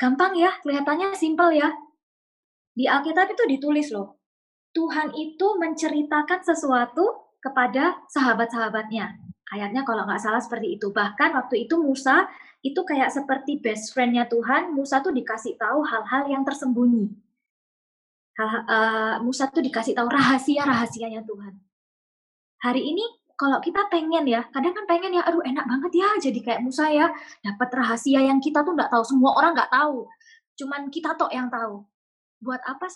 Gampang 0.00 0.32
ya, 0.36 0.56
kelihatannya 0.64 1.12
simpel 1.12 1.52
ya. 1.56 1.68
Di 2.72 2.88
Alkitab 2.88 3.36
itu 3.36 3.44
ditulis 3.48 3.92
loh, 3.92 4.16
Tuhan 4.72 5.12
itu 5.12 5.60
menceritakan 5.60 6.40
sesuatu 6.40 7.36
kepada 7.40 8.00
sahabat-sahabatnya 8.08 9.29
Ayatnya 9.50 9.82
kalau 9.82 10.06
nggak 10.06 10.22
salah 10.22 10.38
seperti 10.38 10.78
itu. 10.78 10.94
Bahkan 10.94 11.34
waktu 11.34 11.66
itu 11.66 11.74
Musa 11.78 12.30
itu 12.62 12.80
kayak 12.86 13.10
seperti 13.10 13.58
best 13.58 13.90
friend-nya 13.90 14.30
Tuhan. 14.30 14.70
Musa 14.70 15.02
tuh 15.02 15.10
dikasih 15.10 15.58
tahu 15.58 15.82
hal-hal 15.82 16.30
yang 16.30 16.42
tersembunyi. 16.46 17.10
Uh, 18.40 19.20
Musa 19.20 19.52
tuh 19.52 19.60
dikasih 19.60 19.92
tahu 19.92 20.08
rahasia-rahasianya 20.08 21.26
Tuhan. 21.28 21.60
Hari 22.64 22.80
ini 22.80 23.04
kalau 23.36 23.60
kita 23.60 23.88
pengen 23.88 24.24
ya, 24.28 24.44
kadang 24.52 24.72
kan 24.76 24.84
pengen 24.84 25.16
ya, 25.16 25.24
aduh 25.24 25.40
enak 25.40 25.64
banget 25.64 26.04
ya 26.04 26.08
jadi 26.28 26.38
kayak 26.44 26.60
Musa 26.60 26.92
ya, 26.92 27.08
dapat 27.40 27.68
rahasia 27.72 28.20
yang 28.20 28.36
kita 28.36 28.60
tuh 28.60 28.76
nggak 28.76 28.92
tahu, 28.92 29.00
semua 29.00 29.32
orang 29.32 29.56
nggak 29.56 29.72
tahu, 29.72 30.04
cuman 30.60 30.92
kita 30.92 31.16
tok 31.16 31.32
yang 31.32 31.48
tahu 31.48 31.88
buat 32.40 32.60
apa 32.64 32.88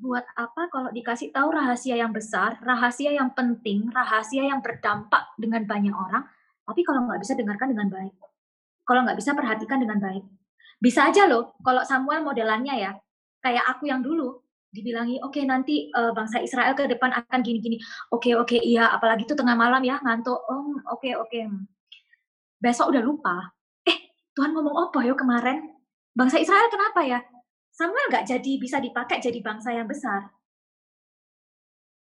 buat 0.00 0.24
apa 0.40 0.72
kalau 0.72 0.88
dikasih 0.88 1.28
tahu 1.28 1.52
rahasia 1.52 2.00
yang 2.00 2.16
besar, 2.16 2.56
rahasia 2.64 3.12
yang 3.12 3.28
penting, 3.36 3.92
rahasia 3.92 4.48
yang 4.48 4.64
berdampak 4.64 5.36
dengan 5.36 5.68
banyak 5.68 5.92
orang, 5.92 6.24
tapi 6.64 6.80
kalau 6.80 7.04
nggak 7.04 7.20
bisa 7.20 7.36
dengarkan 7.36 7.76
dengan 7.76 7.92
baik, 7.92 8.16
kalau 8.88 9.04
nggak 9.04 9.20
bisa 9.20 9.36
perhatikan 9.36 9.84
dengan 9.84 10.00
baik, 10.00 10.24
bisa 10.80 11.12
aja 11.12 11.28
loh 11.28 11.52
kalau 11.60 11.84
Samuel 11.84 12.24
modelannya 12.24 12.74
ya 12.80 12.92
kayak 13.44 13.68
aku 13.68 13.84
yang 13.84 14.00
dulu 14.00 14.40
dibilangi 14.72 15.20
oke 15.20 15.36
okay, 15.36 15.44
nanti 15.44 15.92
uh, 15.92 16.16
bangsa 16.16 16.40
Israel 16.40 16.72
ke 16.72 16.88
depan 16.88 17.12
akan 17.12 17.44
gini-gini, 17.44 17.76
oke 18.08 18.24
okay, 18.24 18.32
oke 18.32 18.48
okay, 18.48 18.60
iya 18.64 18.88
apalagi 18.96 19.28
itu 19.28 19.36
tengah 19.36 19.60
malam 19.60 19.84
ya 19.84 20.00
ngantuk, 20.00 20.40
oh 20.40 20.72
oke 20.88 21.04
okay, 21.04 21.12
oke, 21.12 21.28
okay. 21.28 21.44
besok 22.64 22.96
udah 22.96 23.04
lupa, 23.04 23.52
eh 23.84 24.08
Tuhan 24.32 24.56
ngomong 24.56 24.88
apa 24.88 25.04
yo 25.04 25.12
kemarin, 25.12 25.68
bangsa 26.16 26.40
Israel 26.40 26.72
kenapa 26.72 27.04
ya? 27.04 27.20
Samuel 27.76 28.08
nggak 28.08 28.24
jadi 28.24 28.52
bisa 28.56 28.80
dipakai 28.80 29.20
jadi 29.20 29.36
bangsa 29.44 29.76
yang 29.76 29.84
besar. 29.84 30.32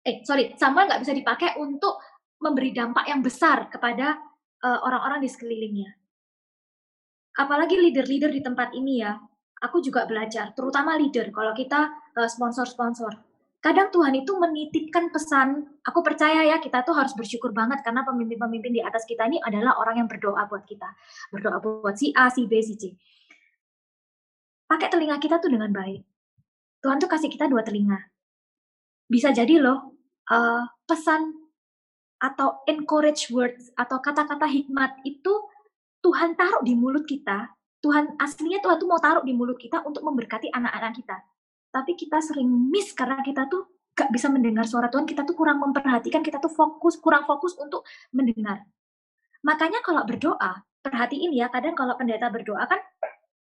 Eh, 0.01 0.25
sorry, 0.25 0.57
Samuel 0.57 0.89
nggak 0.89 1.05
bisa 1.05 1.13
dipakai 1.13 1.61
untuk 1.61 2.01
memberi 2.41 2.73
dampak 2.73 3.05
yang 3.05 3.21
besar 3.21 3.69
kepada 3.69 4.17
eh, 4.65 4.79
orang-orang 4.81 5.21
uh, 5.21 5.25
di 5.25 5.29
sekelilingnya. 5.29 5.91
Apalagi 7.37 7.77
leader-leader 7.77 8.33
di 8.33 8.41
tempat 8.41 8.73
ini 8.73 9.05
ya, 9.05 9.13
aku 9.61 9.85
juga 9.85 10.09
belajar, 10.09 10.57
terutama 10.57 10.97
leader, 10.97 11.29
kalau 11.29 11.53
kita 11.53 11.93
uh, 12.17 12.27
sponsor-sponsor. 12.27 13.29
Kadang 13.59 13.91
Tuhan 13.91 14.15
itu 14.15 14.39
menitipkan 14.39 15.11
pesan, 15.11 15.83
aku 15.83 16.01
percaya 16.01 16.47
ya 16.47 16.63
kita 16.63 16.87
tuh 16.87 16.95
harus 16.95 17.11
bersyukur 17.13 17.51
banget 17.51 17.83
karena 17.83 18.07
pemimpin-pemimpin 18.07 18.71
di 18.71 18.81
atas 18.81 19.03
kita 19.03 19.27
ini 19.27 19.43
adalah 19.43 19.77
orang 19.83 20.01
yang 20.01 20.09
berdoa 20.09 20.47
buat 20.47 20.63
kita. 20.63 20.87
Berdoa 21.35 21.59
buat 21.59 21.99
si 21.99 22.15
A, 22.15 22.31
si 22.31 22.47
B, 22.47 22.63
si 22.63 22.79
C 22.79 22.95
pakai 24.69 24.93
telinga 24.93 25.17
kita 25.17 25.41
tuh 25.41 25.49
dengan 25.49 25.73
baik. 25.73 26.05
Tuhan 26.85 27.01
tuh 27.01 27.11
kasih 27.11 27.33
kita 27.33 27.49
dua 27.51 27.65
telinga. 27.65 27.99
Bisa 29.09 29.33
jadi 29.33 29.59
loh, 29.59 29.97
uh, 30.31 30.63
pesan 30.85 31.35
atau 32.21 32.63
encourage 32.69 33.33
words 33.33 33.73
atau 33.75 33.99
kata-kata 33.99 34.45
hikmat 34.47 35.01
itu 35.09 35.33
Tuhan 36.05 36.39
taruh 36.39 36.63
di 36.63 36.77
mulut 36.77 37.09
kita. 37.09 37.51
Tuhan 37.79 38.19
aslinya 38.19 38.59
Tuhan 38.63 38.77
tuh 38.79 38.91
mau 38.91 39.01
taruh 39.01 39.25
di 39.25 39.35
mulut 39.35 39.59
kita 39.59 39.83
untuk 39.87 40.05
memberkati 40.05 40.51
anak-anak 40.53 40.93
kita. 40.99 41.17
Tapi 41.73 41.95
kita 41.95 42.19
sering 42.23 42.47
miss 42.47 42.91
karena 42.93 43.23
kita 43.23 43.47
tuh 43.47 43.71
gak 43.95 44.11
bisa 44.15 44.31
mendengar 44.31 44.63
suara 44.67 44.87
Tuhan, 44.87 45.07
kita 45.07 45.27
tuh 45.27 45.35
kurang 45.35 45.59
memperhatikan, 45.59 46.23
kita 46.23 46.39
tuh 46.39 46.51
fokus, 46.51 46.95
kurang 47.03 47.27
fokus 47.27 47.59
untuk 47.59 47.83
mendengar. 48.15 48.63
Makanya 49.43 49.83
kalau 49.83 50.07
berdoa, 50.07 50.63
perhatiin 50.83 51.35
ya, 51.35 51.51
kadang 51.51 51.75
kalau 51.75 51.99
pendeta 51.99 52.31
berdoa 52.31 52.63
kan 52.67 52.79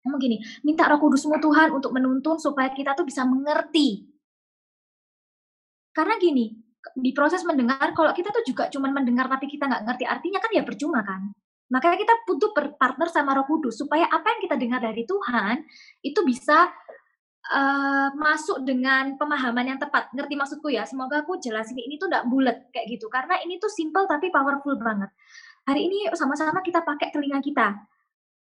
ngomong 0.08 0.24
gini, 0.24 0.39
minta 0.63 0.88
roh 0.88 0.98
kudusmu 0.98 1.36
Tuhan 1.43 1.76
untuk 1.76 1.91
menuntun 1.91 2.39
supaya 2.39 2.72
kita 2.72 2.96
tuh 2.96 3.04
bisa 3.04 3.28
mengerti. 3.28 4.08
Karena 5.91 6.15
gini, 6.15 6.56
di 6.96 7.12
proses 7.12 7.43
mendengar, 7.43 7.91
kalau 7.91 8.15
kita 8.15 8.32
tuh 8.32 8.48
juga 8.48 8.72
cuma 8.72 8.88
mendengar 8.88 9.28
tapi 9.28 9.52
kita 9.52 9.67
nggak 9.67 9.84
ngerti 9.84 10.04
artinya 10.08 10.39
kan 10.39 10.52
ya 10.56 10.63
percuma 10.63 11.04
kan. 11.04 11.28
Makanya 11.67 11.98
kita 12.00 12.13
butuh 12.24 12.56
berpartner 12.56 13.12
sama 13.12 13.36
roh 13.36 13.43
kudus 13.43 13.76
supaya 13.76 14.08
apa 14.08 14.24
yang 14.32 14.39
kita 14.39 14.56
dengar 14.56 14.80
dari 14.80 15.04
Tuhan 15.04 15.67
itu 16.00 16.24
bisa 16.24 16.72
uh, 17.52 18.10
masuk 18.15 18.63
dengan 18.63 19.20
pemahaman 19.20 19.76
yang 19.76 19.80
tepat. 19.80 20.08
Ngerti 20.15 20.34
maksudku 20.39 20.72
ya? 20.72 20.88
Semoga 20.88 21.28
aku 21.28 21.36
jelasin 21.43 21.76
ini 21.76 22.00
tuh 22.00 22.08
nggak 22.08 22.24
bulat 22.32 22.72
kayak 22.72 22.88
gitu. 22.96 23.12
Karena 23.12 23.36
ini 23.43 23.60
tuh 23.60 23.67
simple 23.67 24.08
tapi 24.08 24.32
powerful 24.32 24.80
banget. 24.80 25.12
Hari 25.67 25.82
ini 25.84 26.08
sama-sama 26.15 26.63
kita 26.63 26.80
pakai 26.88 27.12
telinga 27.12 27.43
kita 27.43 27.76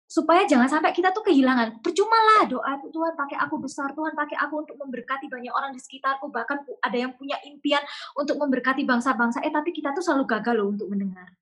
supaya 0.06 0.46
jangan 0.46 0.70
sampai 0.70 0.94
kita 0.94 1.10
tuh 1.10 1.26
kehilangan. 1.26 1.82
Percuma 1.82 2.16
lah 2.16 2.42
doa 2.46 2.78
Tuhan 2.86 3.14
pakai 3.18 3.38
aku 3.42 3.58
besar, 3.58 3.92
Tuhan 3.98 4.14
pakai 4.14 4.38
aku 4.38 4.62
untuk 4.62 4.78
memberkati 4.78 5.26
banyak 5.28 5.54
orang 5.54 5.74
di 5.74 5.82
sekitarku, 5.82 6.30
bahkan 6.30 6.62
ada 6.82 6.98
yang 6.98 7.12
punya 7.18 7.36
impian 7.44 7.82
untuk 8.14 8.38
memberkati 8.38 8.86
bangsa-bangsa. 8.86 9.42
Eh 9.42 9.52
tapi 9.52 9.74
kita 9.74 9.92
tuh 9.92 10.06
selalu 10.06 10.30
gagal 10.30 10.54
loh 10.56 10.70
untuk 10.70 10.88
mendengar. 10.94 11.34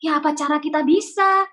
Ya 0.00 0.16
apa 0.16 0.32
cara 0.32 0.56
kita 0.58 0.80
bisa? 0.80 1.44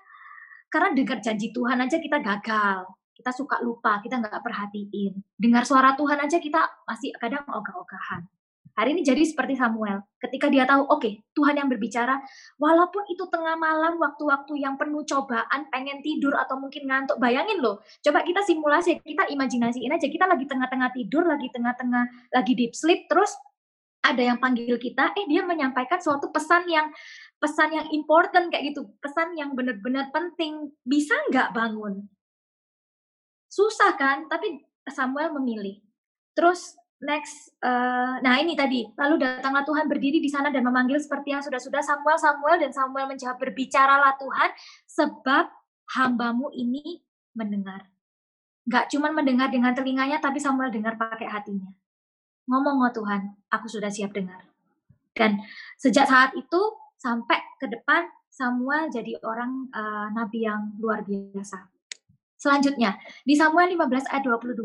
Karena 0.72 0.92
dengar 0.96 1.20
janji 1.20 1.52
Tuhan 1.52 1.80
aja 1.80 1.96
kita 2.00 2.20
gagal. 2.20 2.88
Kita 3.12 3.34
suka 3.34 3.60
lupa, 3.60 4.00
kita 4.00 4.20
nggak 4.22 4.40
perhatiin. 4.40 5.20
Dengar 5.36 5.66
suara 5.68 5.92
Tuhan 5.98 6.16
aja 6.22 6.38
kita 6.40 6.64
masih 6.86 7.12
kadang 7.18 7.44
ogah-ogahan. 7.44 8.37
Hari 8.78 8.94
ini 8.94 9.02
jadi 9.02 9.26
seperti 9.26 9.58
Samuel. 9.58 10.06
Ketika 10.22 10.46
dia 10.46 10.62
tahu, 10.62 10.86
oke, 10.86 11.02
okay, 11.02 11.18
Tuhan 11.34 11.58
yang 11.58 11.66
berbicara, 11.66 12.14
walaupun 12.62 13.10
itu 13.10 13.26
tengah 13.26 13.58
malam, 13.58 13.98
waktu-waktu 13.98 14.54
yang 14.62 14.78
penuh 14.78 15.02
cobaan, 15.02 15.66
pengen 15.74 15.98
tidur 15.98 16.38
atau 16.38 16.62
mungkin 16.62 16.86
ngantuk, 16.86 17.18
bayangin 17.18 17.58
loh. 17.58 17.82
Coba 18.06 18.22
kita 18.22 18.38
simulasi, 18.46 19.02
kita 19.02 19.26
imajinasiin 19.34 19.90
aja, 19.90 20.06
kita 20.06 20.30
lagi 20.30 20.46
tengah-tengah 20.46 20.94
tidur, 20.94 21.26
lagi 21.26 21.50
tengah-tengah, 21.50 22.30
lagi 22.30 22.54
deep 22.54 22.70
sleep, 22.70 23.10
terus 23.10 23.34
ada 23.98 24.22
yang 24.22 24.38
panggil 24.38 24.78
kita, 24.78 25.10
eh 25.18 25.26
dia 25.26 25.42
menyampaikan 25.42 25.98
suatu 25.98 26.30
pesan 26.30 26.70
yang 26.70 26.86
pesan 27.42 27.74
yang 27.74 27.90
important 27.90 28.46
kayak 28.46 28.70
gitu, 28.70 28.94
pesan 29.02 29.34
yang 29.34 29.58
benar-benar 29.58 30.14
penting, 30.14 30.70
bisa 30.86 31.18
nggak 31.34 31.50
bangun? 31.50 32.06
Susah 33.50 33.98
kan? 33.98 34.30
Tapi 34.30 34.62
Samuel 34.86 35.34
memilih. 35.34 35.82
Terus 36.38 36.78
next, 36.98 37.54
uh, 37.62 38.18
nah 38.18 38.38
ini 38.42 38.58
tadi, 38.58 38.86
lalu 38.98 39.22
datanglah 39.22 39.62
Tuhan 39.62 39.86
berdiri 39.86 40.18
di 40.18 40.26
sana 40.26 40.50
dan 40.50 40.66
memanggil 40.66 40.98
seperti 40.98 41.30
yang 41.34 41.42
sudah-sudah 41.42 41.82
Samuel, 41.82 42.18
Samuel, 42.18 42.56
dan 42.58 42.70
Samuel 42.74 43.06
menjawab, 43.06 43.38
berbicaralah 43.38 44.18
Tuhan, 44.18 44.50
sebab 44.86 45.44
hambamu 45.94 46.50
ini 46.54 47.02
mendengar. 47.38 47.86
Gak 48.68 48.92
cuma 48.92 49.14
mendengar 49.14 49.48
dengan 49.48 49.72
telinganya, 49.72 50.18
tapi 50.18 50.42
Samuel 50.42 50.74
dengar 50.74 50.98
pakai 50.98 51.30
hatinya. 51.30 51.70
Ngomong, 52.50 52.84
oh 52.84 52.92
Tuhan, 52.92 53.32
aku 53.48 53.70
sudah 53.70 53.88
siap 53.88 54.12
dengar. 54.12 54.44
Dan 55.14 55.38
sejak 55.78 56.10
saat 56.10 56.34
itu, 56.34 56.60
sampai 56.98 57.38
ke 57.62 57.70
depan, 57.70 58.10
Samuel 58.28 58.90
jadi 58.90 59.18
orang 59.22 59.70
uh, 59.72 60.10
nabi 60.14 60.46
yang 60.46 60.74
luar 60.78 61.02
biasa. 61.02 61.70
Selanjutnya, 62.38 62.94
di 63.26 63.34
Samuel 63.34 63.74
15 63.74 64.14
ayat 64.14 64.22
22, 64.22 64.62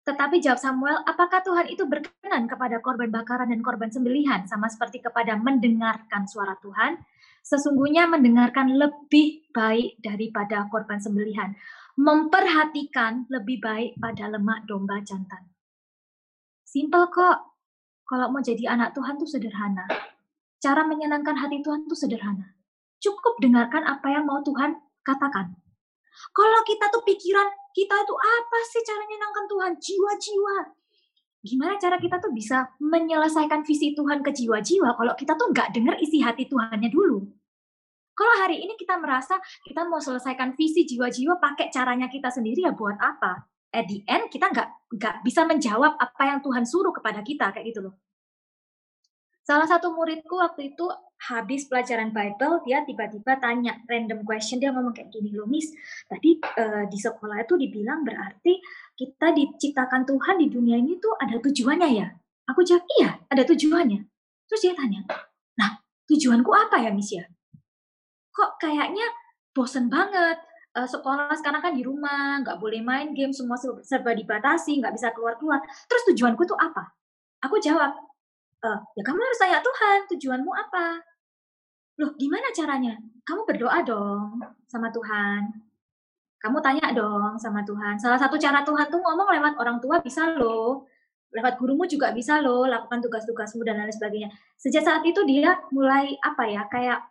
tetapi 0.00 0.40
jawab 0.40 0.56
Samuel, 0.56 1.04
apakah 1.04 1.44
Tuhan 1.44 1.68
itu 1.68 1.84
berkenan 1.84 2.48
kepada 2.48 2.80
korban 2.80 3.12
bakaran 3.12 3.52
dan 3.52 3.60
korban 3.60 3.92
sembelihan 3.92 4.48
sama 4.48 4.72
seperti 4.72 5.04
kepada 5.04 5.36
mendengarkan 5.36 6.24
suara 6.24 6.56
Tuhan? 6.64 6.96
Sesungguhnya 7.44 8.08
mendengarkan 8.08 8.80
lebih 8.80 9.48
baik 9.52 10.00
daripada 10.00 10.64
korban 10.72 11.00
sembelihan. 11.00 11.52
Memperhatikan 12.00 13.28
lebih 13.28 13.60
baik 13.60 14.00
pada 14.00 14.32
lemak 14.32 14.64
domba 14.64 15.04
jantan. 15.04 15.52
Simpel 16.64 17.12
kok. 17.12 17.52
Kalau 18.08 18.32
mau 18.32 18.42
jadi 18.42 18.72
anak 18.72 18.96
Tuhan 18.96 19.20
tuh 19.20 19.28
sederhana. 19.28 19.86
Cara 20.58 20.82
menyenangkan 20.82 21.36
hati 21.38 21.60
Tuhan 21.62 21.86
tuh 21.86 21.94
sederhana. 21.94 22.56
Cukup 22.98 23.38
dengarkan 23.38 23.84
apa 23.86 24.10
yang 24.10 24.24
mau 24.26 24.40
Tuhan 24.42 24.80
katakan. 25.04 25.54
Kalau 26.34 26.60
kita 26.66 26.90
tuh 26.90 27.06
pikiran 27.06 27.59
kita 27.70 27.96
itu 28.02 28.14
apa 28.14 28.58
sih 28.66 28.82
cara 28.82 29.02
menyenangkan 29.06 29.44
Tuhan? 29.46 29.72
Jiwa-jiwa. 29.78 30.56
Gimana 31.40 31.80
cara 31.80 31.96
kita 31.96 32.20
tuh 32.20 32.36
bisa 32.36 32.68
menyelesaikan 32.76 33.64
visi 33.64 33.96
Tuhan 33.96 34.20
ke 34.20 34.28
jiwa-jiwa 34.28 34.92
kalau 34.92 35.16
kita 35.16 35.32
tuh 35.40 35.48
nggak 35.48 35.72
dengar 35.72 35.96
isi 35.96 36.20
hati 36.20 36.44
Tuhannya 36.44 36.92
dulu? 36.92 37.24
Kalau 38.12 38.34
hari 38.36 38.60
ini 38.60 38.76
kita 38.76 39.00
merasa 39.00 39.40
kita 39.64 39.88
mau 39.88 39.96
selesaikan 39.96 40.52
visi 40.52 40.84
jiwa-jiwa 40.84 41.40
pakai 41.40 41.72
caranya 41.72 42.12
kita 42.12 42.28
sendiri 42.28 42.68
ya 42.68 42.76
buat 42.76 43.00
apa? 43.00 43.48
At 43.72 43.88
the 43.88 44.04
end 44.04 44.28
kita 44.28 44.52
nggak 44.52 44.68
nggak 45.00 45.14
bisa 45.24 45.48
menjawab 45.48 45.96
apa 45.96 46.22
yang 46.28 46.44
Tuhan 46.44 46.68
suruh 46.68 46.92
kepada 46.92 47.24
kita 47.24 47.48
kayak 47.56 47.72
gitu 47.72 47.88
loh. 47.88 47.96
Salah 49.50 49.66
satu 49.66 49.90
muridku 49.90 50.38
waktu 50.38 50.70
itu 50.70 50.86
habis 51.26 51.66
pelajaran 51.66 52.14
Bible, 52.14 52.62
dia 52.62 52.86
tiba-tiba 52.86 53.34
tanya 53.42 53.82
random 53.90 54.22
question, 54.22 54.62
dia 54.62 54.70
ngomong 54.70 54.94
kayak 54.94 55.10
gini 55.10 55.34
loh, 55.34 55.50
Miss, 55.50 55.74
tadi 56.06 56.38
uh, 56.38 56.86
di 56.86 56.94
sekolah 56.94 57.42
itu 57.42 57.58
dibilang 57.58 58.06
berarti 58.06 58.62
kita 58.94 59.34
diciptakan 59.34 60.06
Tuhan 60.06 60.38
di 60.38 60.46
dunia 60.54 60.78
ini 60.78 61.02
tuh 61.02 61.18
ada 61.18 61.42
tujuannya 61.42 61.88
ya? 61.98 62.06
Aku 62.46 62.62
jawab, 62.62 62.86
iya, 63.02 63.18
ada 63.26 63.42
tujuannya. 63.42 64.06
Terus 64.46 64.60
dia 64.62 64.74
tanya, 64.78 65.02
nah 65.58 65.82
tujuanku 66.06 66.54
apa 66.54 66.86
ya, 66.86 66.94
Miss 66.94 67.10
ya? 67.10 67.26
Kok 68.30 68.54
kayaknya 68.62 69.02
bosen 69.50 69.90
banget, 69.90 70.38
uh, 70.78 70.86
sekolah 70.86 71.34
sekarang 71.34 71.58
kan 71.58 71.74
di 71.74 71.82
rumah, 71.82 72.38
nggak 72.46 72.54
boleh 72.62 72.86
main 72.86 73.10
game, 73.18 73.34
semua 73.34 73.58
serba 73.82 74.14
dibatasi, 74.14 74.78
nggak 74.78 74.94
bisa 74.94 75.10
keluar-keluar. 75.10 75.58
Terus 75.90 76.06
tujuanku 76.14 76.46
tuh 76.46 76.54
apa? 76.54 76.94
Aku 77.42 77.58
jawab, 77.58 78.09
uh, 78.64 78.78
ya 78.96 79.02
kamu 79.04 79.20
harus 79.20 79.40
tanya 79.40 79.58
Tuhan, 79.64 79.98
tujuanmu 80.10 80.52
apa? 80.52 81.00
Loh, 82.00 82.12
gimana 82.16 82.48
caranya? 82.56 82.96
Kamu 83.24 83.44
berdoa 83.44 83.78
dong 83.84 84.40
sama 84.68 84.88
Tuhan. 84.88 85.52
Kamu 86.40 86.56
tanya 86.64 86.96
dong 86.96 87.36
sama 87.36 87.60
Tuhan. 87.68 88.00
Salah 88.00 88.16
satu 88.16 88.40
cara 88.40 88.64
Tuhan 88.64 88.88
tuh 88.88 89.00
ngomong 89.04 89.28
lewat 89.28 89.54
orang 89.60 89.76
tua 89.84 90.00
bisa 90.00 90.32
loh. 90.40 90.88
Lewat 91.30 91.60
gurumu 91.60 91.84
juga 91.86 92.10
bisa 92.10 92.40
loh, 92.40 92.66
lakukan 92.66 93.04
tugas-tugasmu 93.04 93.62
dan 93.62 93.84
lain 93.84 93.92
sebagainya. 93.92 94.32
Sejak 94.56 94.82
saat 94.82 95.02
itu 95.04 95.20
dia 95.28 95.60
mulai 95.70 96.16
apa 96.24 96.42
ya, 96.48 96.64
kayak 96.66 97.10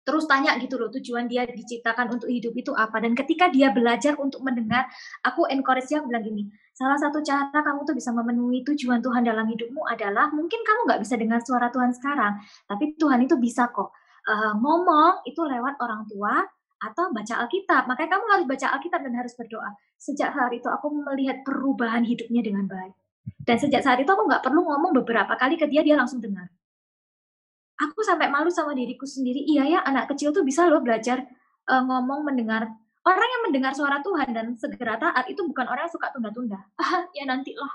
terus 0.00 0.24
tanya 0.24 0.56
gitu 0.56 0.80
loh 0.80 0.88
tujuan 0.88 1.28
dia 1.28 1.44
diciptakan 1.44 2.16
untuk 2.16 2.32
hidup 2.32 2.56
itu 2.56 2.72
apa 2.72 2.98
dan 3.04 3.12
ketika 3.12 3.52
dia 3.52 3.68
belajar 3.68 4.16
untuk 4.16 4.40
mendengar 4.40 4.88
aku 5.20 5.44
encourage 5.52 5.92
dia 5.92 6.00
bilang 6.00 6.24
gini 6.24 6.48
salah 6.80 6.96
satu 6.96 7.20
cara 7.20 7.60
kamu 7.60 7.84
tuh 7.84 7.92
bisa 7.92 8.08
memenuhi 8.16 8.64
tujuan 8.64 9.04
Tuhan 9.04 9.20
dalam 9.20 9.44
hidupmu 9.44 9.84
adalah 9.84 10.32
mungkin 10.32 10.64
kamu 10.64 10.88
nggak 10.88 11.00
bisa 11.04 11.20
dengar 11.20 11.44
suara 11.44 11.68
Tuhan 11.68 11.92
sekarang 11.92 12.40
tapi 12.64 12.96
Tuhan 12.96 13.20
itu 13.28 13.36
bisa 13.36 13.68
kok 13.68 13.92
uh, 14.24 14.56
ngomong 14.56 15.28
itu 15.28 15.44
lewat 15.44 15.76
orang 15.84 16.08
tua 16.08 16.40
atau 16.80 17.12
baca 17.12 17.44
Alkitab 17.44 17.84
makanya 17.84 18.16
kamu 18.16 18.24
harus 18.32 18.46
baca 18.48 18.66
Alkitab 18.80 19.00
dan 19.04 19.12
harus 19.12 19.36
berdoa 19.36 19.68
sejak 20.00 20.32
saat 20.32 20.52
itu 20.56 20.64
aku 20.72 20.88
melihat 20.88 21.44
perubahan 21.44 22.00
hidupnya 22.08 22.40
dengan 22.40 22.64
baik 22.64 22.96
dan 23.44 23.60
sejak 23.60 23.84
saat 23.84 24.00
itu 24.00 24.08
aku 24.08 24.24
nggak 24.24 24.40
perlu 24.40 24.64
ngomong 24.64 24.96
beberapa 24.96 25.36
kali 25.36 25.60
ke 25.60 25.68
dia 25.68 25.84
dia 25.84 26.00
langsung 26.00 26.24
dengar 26.24 26.48
aku 27.80 28.04
sampai 28.04 28.28
malu 28.28 28.52
sama 28.52 28.76
diriku 28.76 29.08
sendiri. 29.08 29.40
Iya 29.48 29.64
ya, 29.64 29.80
anak 29.80 30.12
kecil 30.12 30.36
tuh 30.36 30.44
bisa 30.44 30.68
loh 30.68 30.84
belajar 30.84 31.24
uh, 31.66 31.82
ngomong, 31.82 32.28
mendengar. 32.28 32.68
Orang 33.00 33.28
yang 33.28 33.42
mendengar 33.48 33.72
suara 33.72 34.04
Tuhan 34.04 34.28
dan 34.36 34.52
segera 34.60 35.00
taat 35.00 35.24
itu 35.32 35.40
bukan 35.48 35.64
orang 35.64 35.88
yang 35.88 35.94
suka 35.94 36.12
tunda-tunda. 36.12 36.60
Ah, 36.76 37.08
ya 37.16 37.24
nantilah. 37.24 37.72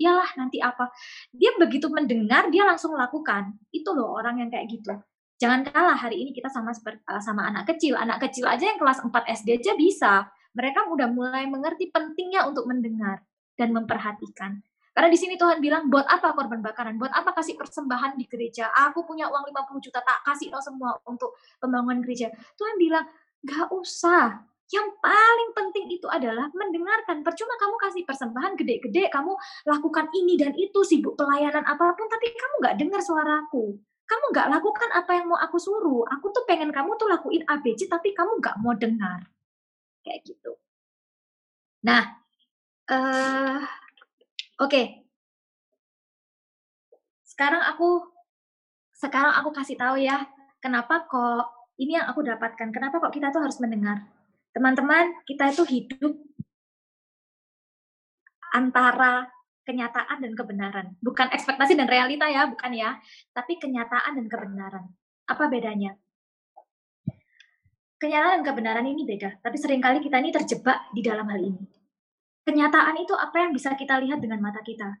Iyalah, 0.00 0.30
nanti 0.40 0.62
apa. 0.62 0.88
Dia 1.34 1.52
begitu 1.60 1.92
mendengar, 1.92 2.48
dia 2.48 2.64
langsung 2.64 2.96
lakukan. 2.96 3.52
Itu 3.68 3.92
loh 3.92 4.16
orang 4.16 4.40
yang 4.40 4.48
kayak 4.48 4.70
gitu. 4.72 4.96
Jangan 5.36 5.66
kalah 5.68 5.96
hari 5.96 6.24
ini 6.24 6.30
kita 6.32 6.48
sama 6.48 6.72
eh, 6.72 7.20
sama 7.20 7.48
anak 7.50 7.68
kecil. 7.74 7.98
Anak 7.98 8.24
kecil 8.24 8.48
aja 8.48 8.64
yang 8.64 8.78
kelas 8.80 9.04
4 9.04 9.12
SD 9.12 9.60
aja 9.60 9.72
bisa. 9.76 10.12
Mereka 10.56 10.88
udah 10.88 11.08
mulai 11.12 11.44
mengerti 11.50 11.92
pentingnya 11.92 12.48
untuk 12.48 12.64
mendengar 12.64 13.20
dan 13.60 13.76
memperhatikan. 13.76 14.64
Karena 14.90 15.08
di 15.08 15.18
sini 15.20 15.38
Tuhan 15.38 15.62
bilang, 15.62 15.86
buat 15.86 16.04
apa 16.04 16.34
korban 16.34 16.60
bakaran? 16.60 16.98
Buat 16.98 17.14
apa 17.14 17.30
kasih 17.36 17.54
persembahan 17.54 18.18
di 18.18 18.26
gereja? 18.26 18.68
Aku 18.90 19.06
punya 19.06 19.30
uang 19.30 19.46
50 19.48 19.86
juta, 19.86 20.02
tak 20.02 20.20
kasih 20.26 20.50
lo 20.50 20.60
semua 20.60 20.98
untuk 21.06 21.38
pembangunan 21.62 22.02
gereja. 22.02 22.28
Tuhan 22.58 22.74
bilang, 22.76 23.06
gak 23.46 23.70
usah. 23.70 24.49
Yang 24.70 24.88
paling 25.02 25.50
penting 25.52 25.86
itu 25.90 26.06
adalah 26.06 26.46
mendengarkan. 26.54 27.26
Percuma 27.26 27.58
kamu 27.58 27.76
kasih 27.82 28.02
persembahan 28.06 28.54
gede-gede, 28.54 29.10
kamu 29.10 29.34
lakukan 29.66 30.06
ini 30.14 30.38
dan 30.38 30.54
itu, 30.54 30.80
sibuk 30.86 31.18
pelayanan 31.18 31.66
apa 31.66 31.94
pun, 31.98 32.06
tapi 32.06 32.30
kamu 32.30 32.54
gak 32.62 32.76
dengar 32.78 33.02
suaraku. 33.02 33.74
Kamu 34.06 34.24
gak 34.30 34.48
lakukan 34.50 34.90
apa 34.94 35.10
yang 35.18 35.26
mau 35.26 35.38
aku 35.42 35.58
suruh. 35.58 36.06
Aku 36.18 36.30
tuh 36.30 36.46
pengen 36.46 36.70
kamu 36.70 36.94
tuh 36.94 37.10
lakuin 37.10 37.42
ABC, 37.50 37.90
tapi 37.90 38.14
kamu 38.14 38.38
gak 38.38 38.58
mau 38.62 38.74
dengar. 38.78 39.26
Kayak 40.06 40.22
gitu. 40.22 40.54
Nah, 41.82 42.22
uh, 42.90 43.58
Oke. 44.60 45.08
Sekarang 47.24 47.64
aku 47.64 48.04
sekarang 48.92 49.32
aku 49.40 49.56
kasih 49.56 49.80
tahu 49.80 49.96
ya, 49.96 50.28
kenapa 50.60 51.08
kok 51.08 51.72
ini 51.80 51.96
yang 51.96 52.04
aku 52.12 52.20
dapatkan. 52.20 52.68
Kenapa 52.68 53.00
kok 53.00 53.16
kita 53.16 53.32
tuh 53.32 53.40
harus 53.40 53.56
mendengar? 53.64 54.04
Teman-teman, 54.50 55.14
kita 55.26 55.54
itu 55.54 55.62
hidup 55.66 56.12
antara 58.50 59.30
kenyataan 59.62 60.18
dan 60.18 60.32
kebenaran. 60.34 60.86
Bukan 60.98 61.30
ekspektasi 61.30 61.78
dan 61.78 61.86
realita 61.86 62.26
ya, 62.26 62.50
bukan 62.50 62.72
ya. 62.74 62.98
Tapi 63.30 63.62
kenyataan 63.62 64.18
dan 64.18 64.26
kebenaran. 64.26 64.84
Apa 65.30 65.46
bedanya? 65.46 65.94
Kenyataan 68.00 68.42
dan 68.42 68.44
kebenaran 68.48 68.86
ini 68.88 69.06
beda, 69.06 69.38
tapi 69.44 69.60
sering 69.60 69.78
kali 69.78 70.00
kita 70.00 70.18
ini 70.18 70.32
terjebak 70.32 70.88
di 70.96 71.04
dalam 71.04 71.28
hal 71.28 71.38
ini 71.38 71.80
kenyataan 72.50 72.98
itu 72.98 73.14
apa 73.14 73.46
yang 73.46 73.54
bisa 73.54 73.78
kita 73.78 74.02
lihat 74.02 74.18
dengan 74.18 74.42
mata 74.42 74.58
kita. 74.64 74.98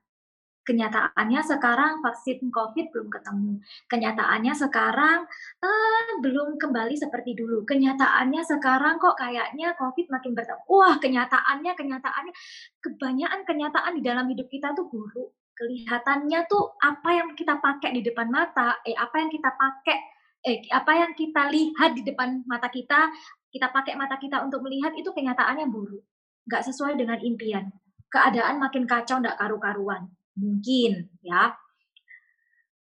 Kenyataannya 0.70 1.42
sekarang 1.42 1.98
vaksin 1.98 2.46
COVID 2.54 2.94
belum 2.94 3.08
ketemu. 3.10 3.58
Kenyataannya 3.90 4.54
sekarang 4.54 5.26
eh, 5.58 6.10
belum 6.22 6.62
kembali 6.62 6.94
seperti 6.94 7.34
dulu. 7.34 7.66
Kenyataannya 7.66 8.38
sekarang 8.46 9.02
kok 9.02 9.18
kayaknya 9.18 9.74
COVID 9.74 10.06
makin 10.14 10.38
bertambah. 10.38 10.62
Wah, 10.70 10.94
kenyataannya, 11.02 11.74
kenyataannya, 11.74 12.32
kebanyakan 12.78 13.42
kenyataan 13.42 13.92
di 13.98 14.02
dalam 14.06 14.30
hidup 14.30 14.46
kita 14.46 14.70
tuh 14.78 14.86
buruk. 14.86 15.34
Kelihatannya 15.58 16.46
tuh 16.46 16.78
apa 16.78 17.10
yang 17.18 17.34
kita 17.34 17.58
pakai 17.58 17.90
di 17.90 18.06
depan 18.06 18.30
mata, 18.30 18.78
eh 18.86 18.94
apa 18.94 19.18
yang 19.18 19.28
kita 19.34 19.50
pakai, 19.50 19.98
eh 20.46 20.62
apa 20.70 20.92
yang 20.94 21.12
kita 21.18 21.50
lihat 21.50 21.98
di 21.98 22.06
depan 22.06 22.46
mata 22.46 22.70
kita, 22.70 23.10
kita 23.50 23.74
pakai 23.74 23.98
mata 23.98 24.14
kita 24.22 24.38
untuk 24.46 24.62
melihat 24.62 24.94
itu 24.94 25.10
kenyataannya 25.10 25.66
buruk 25.66 26.06
nggak 26.46 26.62
sesuai 26.66 26.94
dengan 26.96 27.18
impian. 27.20 27.68
Keadaan 28.10 28.58
makin 28.58 28.86
kacau, 28.90 29.22
nggak 29.22 29.38
karu-karuan. 29.38 30.10
Mungkin, 30.40 30.92
ya. 31.20 31.52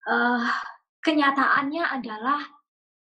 Uh, 0.03 0.49
kenyataannya 1.05 1.85
adalah 1.85 2.41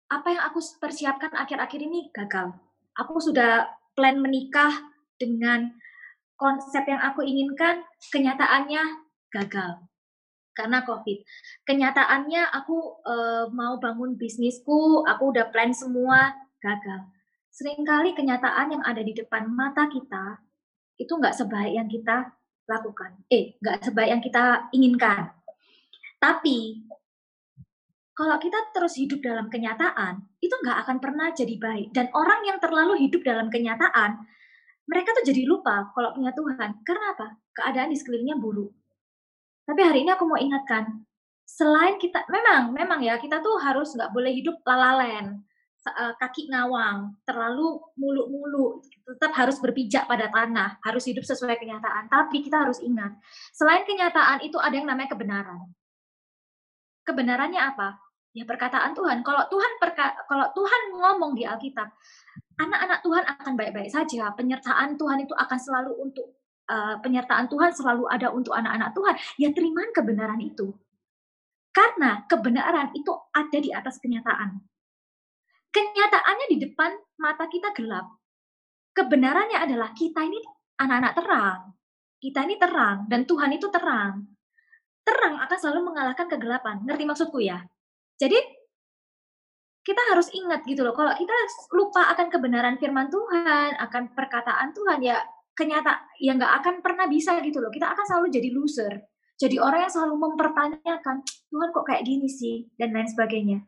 apa 0.08 0.28
yang 0.32 0.42
aku 0.46 0.62
persiapkan 0.78 1.34
akhir-akhir 1.34 1.80
ini 1.82 2.08
gagal. 2.14 2.54
Aku 2.96 3.20
sudah 3.20 3.68
plan 3.92 4.22
menikah 4.22 4.72
dengan 5.18 5.74
konsep 6.38 6.86
yang 6.86 7.02
aku 7.02 7.26
inginkan, 7.26 7.82
kenyataannya 8.14 9.04
gagal 9.34 9.84
karena 10.54 10.82
COVID. 10.86 11.18
Kenyataannya 11.66 12.42
aku 12.54 13.02
uh, 13.04 13.50
mau 13.52 13.76
bangun 13.82 14.16
bisnisku, 14.16 15.04
aku 15.04 15.34
udah 15.34 15.50
plan 15.50 15.74
semua, 15.74 16.32
gagal 16.62 17.04
sering 17.58 17.82
kali 17.82 18.14
kenyataan 18.14 18.70
yang 18.70 18.84
ada 18.86 19.02
di 19.02 19.10
depan 19.10 19.50
mata 19.50 19.90
kita 19.90 20.38
itu 20.94 21.10
nggak 21.10 21.34
sebaik 21.34 21.74
yang 21.74 21.90
kita 21.90 22.37
lakukan. 22.68 23.16
Eh, 23.32 23.56
nggak 23.58 23.88
sebaik 23.88 24.10
yang 24.12 24.22
kita 24.22 24.44
inginkan. 24.76 25.32
Tapi 26.20 26.84
kalau 28.12 28.36
kita 28.36 28.74
terus 28.74 28.98
hidup 28.98 29.22
dalam 29.22 29.48
kenyataan, 29.48 30.20
itu 30.42 30.50
nggak 30.50 30.78
akan 30.84 30.96
pernah 30.98 31.32
jadi 31.32 31.54
baik. 31.56 31.94
Dan 31.94 32.12
orang 32.12 32.44
yang 32.44 32.58
terlalu 32.60 33.08
hidup 33.08 33.24
dalam 33.24 33.48
kenyataan, 33.48 34.20
mereka 34.84 35.14
tuh 35.16 35.24
jadi 35.32 35.48
lupa 35.48 35.88
kalau 35.94 36.12
punya 36.12 36.34
Tuhan. 36.34 36.82
Karena 36.84 37.14
apa? 37.16 37.38
Keadaan 37.54 37.94
di 37.94 37.96
sekelilingnya 37.96 38.36
buruk. 38.36 38.74
Tapi 39.64 39.80
hari 39.84 40.02
ini 40.02 40.10
aku 40.12 40.24
mau 40.26 40.40
ingatkan, 40.40 41.04
selain 41.44 41.96
kita, 42.00 42.24
memang, 42.28 42.72
memang 42.72 43.00
ya, 43.04 43.20
kita 43.20 43.40
tuh 43.40 43.60
harus 43.60 43.92
nggak 43.94 44.10
boleh 44.12 44.32
hidup 44.32 44.60
lalalen 44.64 45.47
uh, 45.86 46.14
kaki 46.18 46.50
ngawang, 46.50 47.14
terlalu 47.22 47.78
mulu-mulu, 47.94 48.82
tetap 49.06 49.32
harus 49.38 49.62
berpijak 49.62 50.10
pada 50.10 50.26
tanah, 50.26 50.82
harus 50.82 51.06
hidup 51.06 51.22
sesuai 51.22 51.54
kenyataan. 51.60 52.10
Tapi 52.10 52.42
kita 52.42 52.66
harus 52.66 52.82
ingat, 52.82 53.14
selain 53.54 53.86
kenyataan 53.86 54.42
itu 54.42 54.58
ada 54.58 54.74
yang 54.74 54.88
namanya 54.90 55.14
kebenaran. 55.14 55.70
Kebenarannya 57.06 57.62
apa? 57.62 57.88
Ya 58.36 58.44
perkataan 58.44 58.92
Tuhan. 58.92 59.24
Kalau 59.24 59.48
Tuhan 59.48 59.72
perka 59.80 60.14
kalau 60.28 60.46
Tuhan 60.52 60.80
ngomong 60.94 61.32
di 61.32 61.48
Alkitab, 61.48 61.88
anak-anak 62.60 63.00
Tuhan 63.00 63.24
akan 63.24 63.52
baik-baik 63.56 63.90
saja. 63.90 64.30
Penyertaan 64.36 65.00
Tuhan 65.00 65.24
itu 65.24 65.32
akan 65.32 65.58
selalu 65.58 65.92
untuk 65.96 66.36
uh, 66.68 67.00
penyertaan 67.00 67.48
Tuhan 67.48 67.72
selalu 67.72 68.04
ada 68.12 68.28
untuk 68.28 68.52
anak-anak 68.52 68.92
Tuhan. 68.92 69.14
Ya 69.40 69.48
terima 69.56 69.88
kebenaran 69.96 70.38
itu. 70.44 70.76
Karena 71.72 72.26
kebenaran 72.28 72.92
itu 72.92 73.12
ada 73.32 73.58
di 73.58 73.70
atas 73.72 73.96
kenyataan 74.02 74.60
kenyataannya 75.72 76.46
di 76.52 76.56
depan 76.68 76.90
mata 77.20 77.44
kita 77.48 77.74
gelap. 77.76 78.06
Kebenarannya 78.94 79.58
adalah 79.62 79.94
kita 79.94 80.24
ini 80.26 80.40
anak-anak 80.80 81.12
terang. 81.14 81.60
Kita 82.18 82.42
ini 82.42 82.58
terang 82.58 83.06
dan 83.06 83.22
Tuhan 83.28 83.54
itu 83.54 83.70
terang. 83.70 84.26
Terang 85.06 85.34
akan 85.38 85.58
selalu 85.58 85.80
mengalahkan 85.92 86.26
kegelapan. 86.26 86.82
Ngerti 86.82 87.04
maksudku 87.06 87.38
ya? 87.38 87.62
Jadi 88.18 88.36
kita 89.86 90.02
harus 90.12 90.28
ingat 90.36 90.68
gitu 90.68 90.84
loh, 90.84 90.92
kalau 90.92 91.16
kita 91.16 91.32
lupa 91.72 92.12
akan 92.12 92.28
kebenaran 92.28 92.76
firman 92.76 93.08
Tuhan, 93.08 93.72
akan 93.80 94.12
perkataan 94.12 94.76
Tuhan, 94.76 95.00
ya 95.00 95.16
kenyata 95.56 96.04
ya 96.20 96.36
nggak 96.36 96.52
akan 96.60 96.74
pernah 96.84 97.08
bisa 97.08 97.40
gitu 97.40 97.64
loh. 97.64 97.72
Kita 97.72 97.96
akan 97.96 98.04
selalu 98.04 98.26
jadi 98.28 98.52
loser. 98.52 98.92
Jadi 99.40 99.56
orang 99.56 99.88
yang 99.88 99.92
selalu 99.94 100.14
mempertanyakan, 100.18 101.24
Tuhan 101.24 101.68
kok 101.72 101.86
kayak 101.88 102.04
gini 102.04 102.28
sih, 102.28 102.68
dan 102.76 102.92
lain 102.92 103.08
sebagainya. 103.08 103.64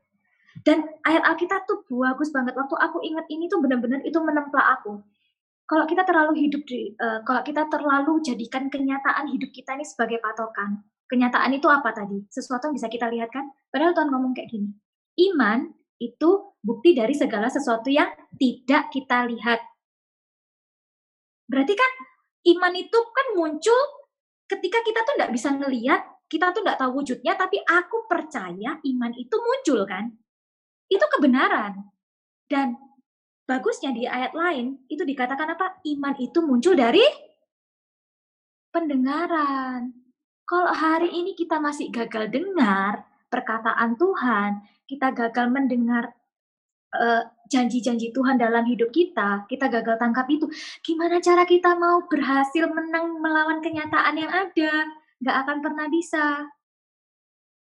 Dan 0.61 0.83
ayat 1.07 1.23
Alkitab 1.25 1.65
tuh 1.65 1.87
bagus 1.87 2.35
banget. 2.35 2.59
Waktu 2.59 2.75
aku 2.77 2.99
ingat 3.07 3.27
ini 3.31 3.47
tuh 3.47 3.63
benar-benar 3.63 4.03
itu 4.03 4.19
menempa 4.19 4.61
aku. 4.79 5.01
Kalau 5.71 5.87
kita 5.87 6.03
terlalu 6.03 6.35
hidup 6.47 6.67
di, 6.67 6.91
uh, 6.99 7.23
kalau 7.23 7.47
kita 7.47 7.71
terlalu 7.71 8.19
jadikan 8.27 8.67
kenyataan 8.67 9.31
hidup 9.31 9.55
kita 9.55 9.79
ini 9.79 9.87
sebagai 9.87 10.19
patokan. 10.19 10.83
Kenyataan 11.07 11.55
itu 11.55 11.71
apa 11.71 11.95
tadi? 11.95 12.27
Sesuatu 12.27 12.71
yang 12.71 12.75
bisa 12.75 12.91
kita 12.91 13.07
lihat 13.07 13.31
kan? 13.31 13.47
Padahal 13.71 13.95
Tuhan 13.95 14.11
ngomong 14.11 14.35
kayak 14.35 14.51
gini. 14.51 14.75
Iman 15.31 15.71
itu 16.03 16.55
bukti 16.59 16.97
dari 16.97 17.15
segala 17.15 17.47
sesuatu 17.47 17.87
yang 17.87 18.11
tidak 18.35 18.91
kita 18.91 19.27
lihat. 19.31 19.63
Berarti 21.47 21.75
kan 21.75 21.93
iman 22.51 22.75
itu 22.79 22.99
kan 22.99 23.27
muncul 23.39 23.81
ketika 24.51 24.83
kita 24.83 25.07
tuh 25.07 25.15
nggak 25.19 25.33
bisa 25.35 25.49
ngelihat, 25.55 26.03
kita 26.27 26.51
tuh 26.51 26.63
nggak 26.67 26.79
tahu 26.79 27.03
wujudnya, 27.03 27.39
tapi 27.39 27.63
aku 27.63 28.11
percaya 28.11 28.79
iman 28.83 29.13
itu 29.15 29.37
muncul 29.39 29.87
kan. 29.87 30.11
Itu 30.91 31.07
kebenaran. 31.17 31.87
Dan 32.51 32.75
bagusnya 33.47 33.95
di 33.95 34.11
ayat 34.11 34.35
lain, 34.35 34.83
itu 34.91 35.07
dikatakan 35.07 35.55
apa? 35.55 35.79
Iman 35.87 36.19
itu 36.19 36.43
muncul 36.43 36.75
dari 36.75 37.07
pendengaran. 38.75 39.95
Kalau 40.43 40.75
hari 40.75 41.15
ini 41.15 41.39
kita 41.39 41.63
masih 41.63 41.95
gagal 41.95 42.27
dengar 42.27 43.07
perkataan 43.31 43.95
Tuhan, 43.95 44.67
kita 44.91 45.15
gagal 45.15 45.47
mendengar 45.47 46.11
uh, 46.91 47.23
janji-janji 47.47 48.11
Tuhan 48.11 48.39
dalam 48.39 48.67
hidup 48.67 48.91
kita, 48.91 49.47
kita 49.47 49.71
gagal 49.71 49.99
tangkap 49.99 50.27
itu, 50.27 50.51
gimana 50.83 51.23
cara 51.23 51.47
kita 51.47 51.79
mau 51.79 52.03
berhasil 52.07 52.67
menang 52.67 53.19
melawan 53.23 53.63
kenyataan 53.63 54.15
yang 54.19 54.31
ada? 54.31 54.91
Gak 55.23 55.37
akan 55.47 55.59
pernah 55.63 55.87
bisa. 55.87 56.51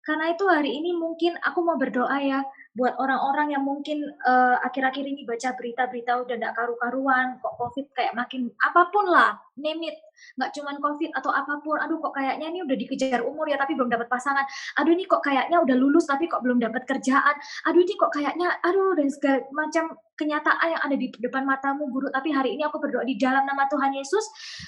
Karena 0.02 0.32
itu 0.32 0.44
hari 0.48 0.80
ini 0.80 0.96
mungkin 0.96 1.36
aku 1.44 1.60
mau 1.62 1.76
berdoa 1.76 2.18
ya, 2.24 2.40
buat 2.72 2.96
orang-orang 2.96 3.52
yang 3.52 3.64
mungkin 3.68 4.16
uh, 4.24 4.56
akhir-akhir 4.64 5.04
ini 5.04 5.28
baca 5.28 5.52
berita-berita 5.60 6.24
udah 6.24 6.36
nggak 6.40 6.56
karu-karuan, 6.56 7.36
kok 7.44 7.56
COVID 7.60 7.86
kayak 7.92 8.16
makin 8.16 8.48
apa 8.64 8.88
pun 8.88 9.12
lah, 9.12 9.36
name 9.60 9.92
it, 9.92 9.98
nggak 10.38 10.52
cuman 10.58 10.76
COVID 10.82 11.12
atau 11.18 11.32
apa 11.32 11.54
pun, 11.62 11.78
aduh 11.78 11.98
kok 12.00 12.14
kayaknya 12.18 12.48
ini 12.52 12.60
udah 12.66 12.78
dikejar 12.78 13.22
umur 13.24 13.46
ya 13.48 13.58
tapi 13.60 13.74
belum 13.78 13.90
dapat 13.92 14.08
pasangan, 14.08 14.44
aduh 14.80 14.92
ini 14.94 15.06
kok 15.06 15.22
kayaknya 15.22 15.58
udah 15.62 15.76
lulus 15.78 16.06
tapi 16.10 16.26
kok 16.26 16.42
belum 16.42 16.62
dapat 16.62 16.84
kerjaan, 16.88 17.36
aduh 17.68 17.82
ini 17.82 17.94
kok 17.98 18.12
kayaknya, 18.14 18.48
aduh 18.64 18.94
dan 18.98 19.08
segala 19.10 19.40
macam 19.52 19.96
kenyataan 20.22 20.68
yang 20.78 20.82
ada 20.86 20.94
di 20.94 21.08
depan 21.18 21.42
matamu 21.50 21.90
guru. 21.90 22.14
Tapi 22.14 22.30
hari 22.30 22.54
ini 22.54 22.62
aku 22.62 22.78
berdoa 22.78 23.02
di 23.02 23.18
dalam 23.18 23.42
nama 23.42 23.66
Tuhan 23.66 23.98
Yesus 23.98 24.22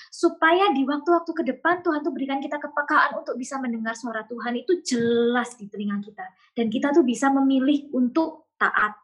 supaya 0.09 0.73
di 0.73 0.81
waktu-waktu 0.81 1.29
ke 1.29 1.43
depan 1.45 1.85
Tuhan 1.85 2.01
tuh 2.01 2.09
berikan 2.09 2.41
kita 2.41 2.57
kepekaan 2.57 3.21
untuk 3.21 3.37
bisa 3.37 3.61
mendengar 3.61 3.93
suara 3.93 4.25
Tuhan. 4.25 4.57
Itu 4.57 4.81
jelas 4.81 5.53
di 5.53 5.69
telinga 5.69 6.01
kita. 6.01 6.25
Dan 6.57 6.73
kita 6.73 6.89
tuh 6.89 7.05
bisa 7.05 7.29
memilih 7.29 7.93
untuk 7.93 8.49
taat 8.57 8.97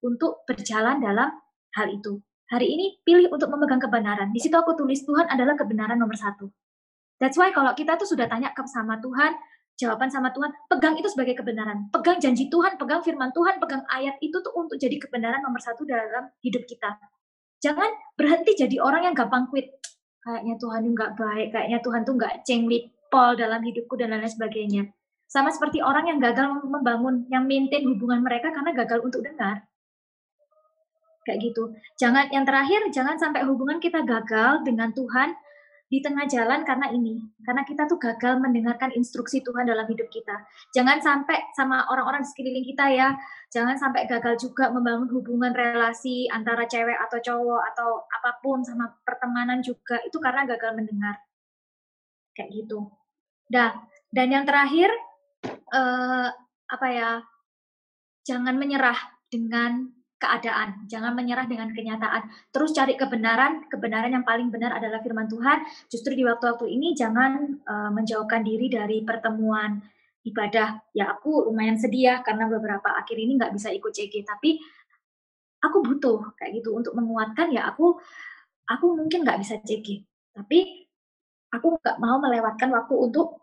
untuk 0.00 0.48
berjalan 0.48 0.96
dalam 1.04 1.28
hal 1.76 1.86
itu 1.92 2.16
hari 2.50 2.66
ini 2.74 2.86
pilih 3.06 3.30
untuk 3.30 3.48
memegang 3.54 3.78
kebenaran 3.78 4.34
di 4.34 4.42
situ 4.42 4.58
aku 4.58 4.74
tulis 4.74 5.06
Tuhan 5.06 5.30
adalah 5.30 5.54
kebenaran 5.54 5.96
nomor 5.96 6.18
satu 6.18 6.50
That's 7.20 7.36
why 7.36 7.52
kalau 7.52 7.76
kita 7.76 8.00
tuh 8.00 8.08
sudah 8.08 8.24
tanya 8.32 8.48
ke 8.56 8.64
sama 8.64 8.96
Tuhan, 8.96 9.36
jawaban 9.76 10.08
sama 10.08 10.32
Tuhan, 10.32 10.56
pegang 10.72 10.96
itu 10.96 11.04
sebagai 11.12 11.36
kebenaran. 11.36 11.92
Pegang 11.92 12.16
janji 12.16 12.48
Tuhan, 12.48 12.80
pegang 12.80 13.04
firman 13.04 13.28
Tuhan, 13.36 13.60
pegang 13.60 13.84
ayat 13.92 14.16
itu 14.24 14.40
tuh 14.40 14.56
untuk 14.56 14.80
jadi 14.80 14.96
kebenaran 14.96 15.44
nomor 15.44 15.60
satu 15.60 15.84
dalam 15.84 16.32
hidup 16.40 16.64
kita. 16.64 16.96
Jangan 17.60 18.16
berhenti 18.16 18.56
jadi 18.56 18.80
orang 18.80 19.12
yang 19.12 19.14
gampang 19.14 19.52
quit. 19.52 19.68
Kayaknya 20.24 20.56
Tuhan 20.56 20.80
itu 20.88 20.92
nggak 20.96 21.12
baik, 21.12 21.48
kayaknya 21.52 21.78
Tuhan 21.84 22.00
tuh 22.08 22.14
nggak 22.16 22.34
pol 23.12 23.32
dalam 23.36 23.60
hidupku 23.60 23.94
dan 24.00 24.16
lain 24.16 24.24
sebagainya. 24.24 24.82
Sama 25.28 25.52
seperti 25.52 25.84
orang 25.84 26.08
yang 26.08 26.18
gagal 26.18 26.46
membangun, 26.64 27.28
yang 27.28 27.44
maintain 27.44 27.84
hubungan 27.84 28.24
mereka 28.24 28.48
karena 28.48 28.72
gagal 28.72 29.04
untuk 29.04 29.20
dengar. 29.20 29.60
Kayak 31.24 31.38
gitu. 31.52 31.62
Jangan 32.00 32.32
yang 32.32 32.48
terakhir, 32.48 32.80
jangan 32.90 33.20
sampai 33.20 33.44
hubungan 33.44 33.76
kita 33.76 34.00
gagal 34.04 34.64
dengan 34.64 34.90
Tuhan 34.96 35.36
di 35.90 35.98
tengah 35.98 36.22
jalan 36.30 36.62
karena 36.62 36.86
ini, 36.94 37.18
karena 37.42 37.66
kita 37.66 37.90
tuh 37.90 37.98
gagal 37.98 38.38
mendengarkan 38.38 38.94
instruksi 38.94 39.42
Tuhan 39.42 39.66
dalam 39.66 39.90
hidup 39.90 40.06
kita. 40.06 40.38
Jangan 40.70 41.02
sampai 41.02 41.50
sama 41.58 41.82
orang-orang 41.90 42.22
sekeliling 42.22 42.62
kita 42.62 42.94
ya, 42.94 43.18
jangan 43.50 43.74
sampai 43.74 44.06
gagal 44.06 44.38
juga 44.38 44.70
membangun 44.70 45.10
hubungan 45.10 45.50
relasi 45.50 46.30
antara 46.30 46.70
cewek 46.70 46.94
atau 46.94 47.18
cowok 47.18 47.62
atau 47.74 48.06
apa 48.06 48.38
pun 48.38 48.62
sama 48.62 48.86
pertemanan 49.02 49.66
juga 49.66 49.98
itu 50.06 50.14
karena 50.22 50.46
gagal 50.46 50.78
mendengar. 50.78 51.18
Kayak 52.38 52.54
gitu. 52.54 52.86
Dah, 53.50 53.74
dan 54.14 54.30
yang 54.30 54.46
terakhir 54.46 54.94
eh, 55.74 56.28
apa 56.70 56.86
ya? 56.94 57.18
Jangan 58.22 58.54
menyerah 58.54 58.94
dengan 59.26 59.90
keadaan. 60.20 60.84
Jangan 60.84 61.16
menyerah 61.16 61.48
dengan 61.48 61.72
kenyataan. 61.72 62.28
Terus 62.52 62.76
cari 62.76 62.94
kebenaran. 62.94 63.66
Kebenaran 63.72 64.12
yang 64.12 64.22
paling 64.22 64.52
benar 64.52 64.76
adalah 64.76 65.00
firman 65.00 65.26
Tuhan. 65.26 65.64
Justru 65.88 66.12
di 66.12 66.22
waktu-waktu 66.28 66.68
ini 66.68 66.92
jangan 66.92 67.64
uh, 67.64 67.90
menjauhkan 67.90 68.44
diri 68.44 68.68
dari 68.68 69.00
pertemuan 69.00 69.80
ibadah. 70.28 70.84
Ya 70.92 71.16
aku 71.16 71.48
lumayan 71.48 71.80
sedih 71.80 72.04
ya 72.04 72.14
karena 72.20 72.44
beberapa 72.46 72.92
akhir 72.92 73.16
ini 73.16 73.40
nggak 73.40 73.56
bisa 73.56 73.72
ikut 73.72 73.90
CG. 73.96 74.22
Tapi 74.28 74.60
aku 75.64 75.80
butuh 75.80 76.36
kayak 76.36 76.60
gitu 76.60 76.76
untuk 76.76 76.92
menguatkan 76.96 77.52
ya 77.52 77.68
aku 77.68 77.96
aku 78.68 78.86
mungkin 79.00 79.24
nggak 79.24 79.40
bisa 79.40 79.56
CG. 79.64 80.04
Tapi 80.36 80.84
aku 81.50 81.80
nggak 81.80 81.96
mau 81.96 82.20
melewatkan 82.20 82.68
waktu 82.76 82.94
untuk 82.94 83.40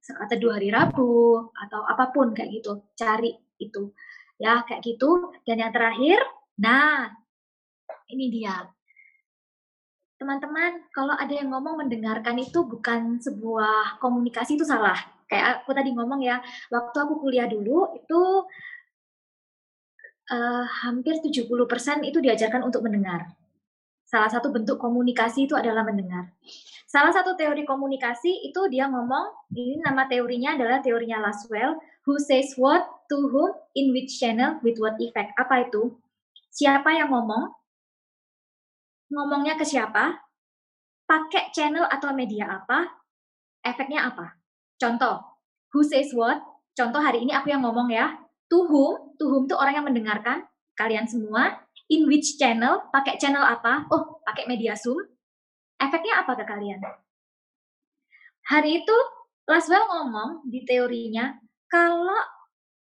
saat 0.00 0.30
teduh 0.32 0.54
hari 0.54 0.72
Rabu 0.72 1.50
atau 1.52 1.84
apa 1.84 2.08
pun 2.08 2.32
kayak 2.32 2.56
gitu. 2.56 2.88
Cari 2.96 3.36
itu 3.60 3.92
Ya, 4.36 4.64
kayak 4.68 4.84
gitu. 4.84 5.32
Dan 5.48 5.64
yang 5.64 5.72
terakhir, 5.72 6.20
nah, 6.60 7.08
ini 8.12 8.28
dia. 8.28 8.68
Teman-teman, 10.16 10.88
kalau 10.92 11.12
ada 11.12 11.32
yang 11.32 11.52
ngomong 11.52 11.84
mendengarkan 11.84 12.40
itu 12.40 12.64
bukan 12.64 13.20
sebuah 13.20 14.00
komunikasi 14.00 14.56
itu 14.56 14.64
salah. 14.64 14.96
Kayak 15.28 15.64
aku 15.64 15.76
tadi 15.76 15.92
ngomong 15.92 16.24
ya, 16.24 16.40
waktu 16.72 16.96
aku 16.96 17.20
kuliah 17.20 17.44
dulu 17.50 17.92
itu 17.98 18.20
uh, 20.32 20.64
hampir 20.86 21.20
70% 21.20 21.44
itu 22.06 22.18
diajarkan 22.22 22.62
untuk 22.64 22.80
mendengar. 22.86 23.28
Salah 24.06 24.30
satu 24.30 24.54
bentuk 24.54 24.78
komunikasi 24.78 25.50
itu 25.50 25.58
adalah 25.58 25.82
mendengar. 25.82 26.30
Salah 26.86 27.10
satu 27.10 27.34
teori 27.34 27.66
komunikasi 27.66 28.46
itu 28.46 28.70
dia 28.70 28.86
ngomong, 28.86 29.50
ini 29.50 29.82
nama 29.82 30.06
teorinya 30.06 30.54
adalah 30.54 30.78
teorinya 30.78 31.18
Laswell, 31.18 31.76
who 32.06 32.14
says 32.22 32.54
what 32.54 32.86
to 33.10 33.30
whom, 33.30 33.52
in 33.74 33.90
which 33.94 34.18
channel, 34.18 34.58
with 34.62 34.78
what 34.78 34.98
effect. 34.98 35.34
Apa 35.38 35.68
itu? 35.68 35.96
Siapa 36.50 36.92
yang 36.94 37.12
ngomong? 37.12 37.52
Ngomongnya 39.12 39.54
ke 39.54 39.64
siapa? 39.66 40.18
Pakai 41.06 41.54
channel 41.54 41.86
atau 41.86 42.10
media 42.10 42.50
apa? 42.62 42.90
Efeknya 43.62 44.10
apa? 44.10 44.34
Contoh, 44.76 45.22
who 45.70 45.86
says 45.86 46.10
what? 46.12 46.42
Contoh 46.74 47.00
hari 47.00 47.22
ini 47.22 47.32
aku 47.32 47.50
yang 47.54 47.62
ngomong 47.62 47.88
ya. 47.94 48.18
To 48.50 48.66
whom? 48.66 49.16
To 49.18 49.24
whom 49.30 49.46
itu 49.46 49.54
orang 49.54 49.80
yang 49.80 49.86
mendengarkan. 49.86 50.46
Kalian 50.76 51.06
semua. 51.06 51.62
In 51.86 52.10
which 52.10 52.34
channel? 52.36 52.90
Pakai 52.90 53.16
channel 53.16 53.46
apa? 53.46 53.86
Oh, 53.94 54.18
pakai 54.26 54.50
media 54.50 54.74
Zoom. 54.74 54.98
Efeknya 55.78 56.26
apa 56.26 56.34
ke 56.34 56.44
kalian? 56.44 56.82
Hari 58.46 58.82
itu 58.82 58.96
Laswell 59.46 59.86
ngomong 59.86 60.42
di 60.50 60.66
teorinya, 60.66 61.30
kalau 61.70 62.18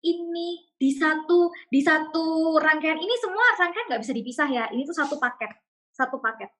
ini 0.04 0.66
di 0.76 0.92
satu 0.92 1.48
di 1.72 1.80
satu 1.80 2.56
rangkaian 2.60 3.00
ini 3.00 3.14
semua 3.16 3.56
rangkaian 3.56 3.86
nggak 3.88 4.02
bisa 4.02 4.12
dipisah 4.12 4.48
ya. 4.48 4.64
Ini 4.72 4.82
tuh 4.84 4.96
satu 4.96 5.16
paket, 5.16 5.50
satu 5.94 6.20
paket. 6.20 6.50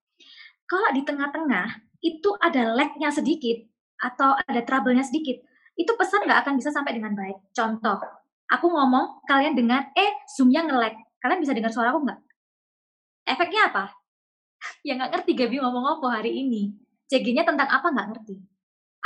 Kalau 0.67 0.91
di 0.91 1.03
tengah-tengah 1.07 1.67
itu 2.03 2.31
ada 2.43 2.75
lag-nya 2.75 3.11
sedikit 3.15 3.63
atau 3.97 4.35
ada 4.35 4.61
trouble-nya 4.67 5.07
sedikit, 5.07 5.39
itu 5.79 5.93
pesan 5.95 6.27
nggak 6.27 6.41
akan 6.43 6.55
bisa 6.59 6.75
sampai 6.75 6.99
dengan 6.99 7.15
baik. 7.15 7.39
Contoh, 7.55 8.03
aku 8.51 8.67
ngomong, 8.67 9.23
kalian 9.29 9.55
dengar, 9.55 9.95
eh 9.95 10.13
zoom-nya 10.37 10.67
nge-lag. 10.67 10.95
Kalian 11.23 11.41
bisa 11.41 11.53
dengar 11.55 11.71
suara 11.71 11.95
aku 11.95 12.03
nggak? 12.03 12.21
Efeknya 13.27 13.71
apa? 13.71 13.85
ya 14.87 14.99
nggak 14.99 15.11
ngerti 15.15 15.33
Gabi 15.39 15.57
ngomong 15.63 16.01
apa 16.01 16.21
hari 16.21 16.35
ini. 16.35 16.75
CG-nya 17.07 17.47
tentang 17.47 17.71
apa 17.71 17.87
nggak 17.95 18.09
ngerti. 18.11 18.37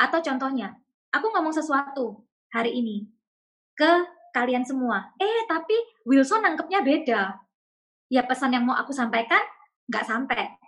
Atau 0.00 0.24
contohnya, 0.24 0.72
aku 1.12 1.26
ngomong 1.28 1.52
sesuatu 1.52 2.24
hari 2.48 2.80
ini 2.80 3.04
ke 3.76 3.92
kalian 4.34 4.64
semua. 4.66 5.12
Eh, 5.18 5.46
tapi 5.46 5.74
Wilson 6.06 6.42
nangkepnya 6.42 6.80
beda. 6.82 7.22
Ya 8.10 8.26
pesan 8.26 8.54
yang 8.54 8.66
mau 8.66 8.74
aku 8.74 8.90
sampaikan 8.90 9.42
nggak 9.86 10.06
sampai. 10.06 10.58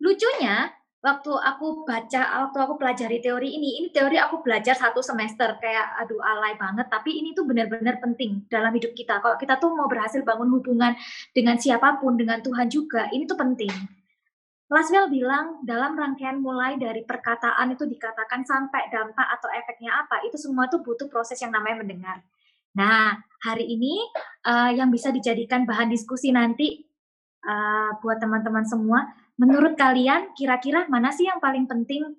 Lucunya, 0.00 0.72
waktu 1.00 1.32
aku 1.32 1.84
baca, 1.84 2.48
waktu 2.48 2.58
aku 2.60 2.74
pelajari 2.76 3.20
teori 3.24 3.56
ini, 3.56 3.80
ini 3.80 3.88
teori 3.92 4.16
aku 4.20 4.44
belajar 4.44 4.76
satu 4.76 5.00
semester, 5.00 5.56
kayak 5.60 5.96
aduh 6.04 6.20
alay 6.20 6.56
banget, 6.56 6.88
tapi 6.88 7.20
ini 7.20 7.32
tuh 7.32 7.48
benar-benar 7.48 8.00
penting 8.00 8.44
dalam 8.48 8.72
hidup 8.72 8.92
kita. 8.92 9.20
Kalau 9.20 9.36
kita 9.40 9.56
tuh 9.56 9.72
mau 9.72 9.88
berhasil 9.88 10.20
bangun 10.24 10.48
hubungan 10.56 10.92
dengan 11.32 11.56
siapa 11.56 12.00
pun, 12.00 12.16
dengan 12.16 12.40
Tuhan 12.44 12.68
juga, 12.68 13.08
ini 13.12 13.24
tuh 13.24 13.36
penting. 13.36 13.99
Laswell 14.70 15.10
bilang 15.10 15.66
dalam 15.66 15.98
rangkaian 15.98 16.38
mulai 16.38 16.78
dari 16.78 17.02
perkataan 17.02 17.74
itu 17.74 17.90
dikatakan 17.90 18.46
sampai 18.46 18.86
dampak 18.94 19.26
atau 19.34 19.50
efeknya 19.50 20.06
apa, 20.06 20.22
itu 20.22 20.38
semua 20.38 20.70
tuh 20.70 20.78
butuh 20.78 21.10
proses 21.10 21.42
yang 21.42 21.50
namanya 21.50 21.82
mendengar. 21.82 22.22
Nah, 22.78 23.18
hari 23.42 23.66
ini 23.66 23.98
uh, 24.46 24.70
yang 24.70 24.94
bisa 24.94 25.10
dijadikan 25.10 25.66
bahan 25.66 25.90
diskusi 25.90 26.30
nanti 26.30 26.86
uh, 27.42 27.98
buat 27.98 28.22
teman-teman 28.22 28.62
semua 28.62 29.10
menurut 29.40 29.74
kalian 29.74 30.36
kira-kira 30.36 30.86
mana 30.86 31.10
sih 31.10 31.26
yang 31.26 31.42
paling 31.42 31.66
penting 31.66 32.14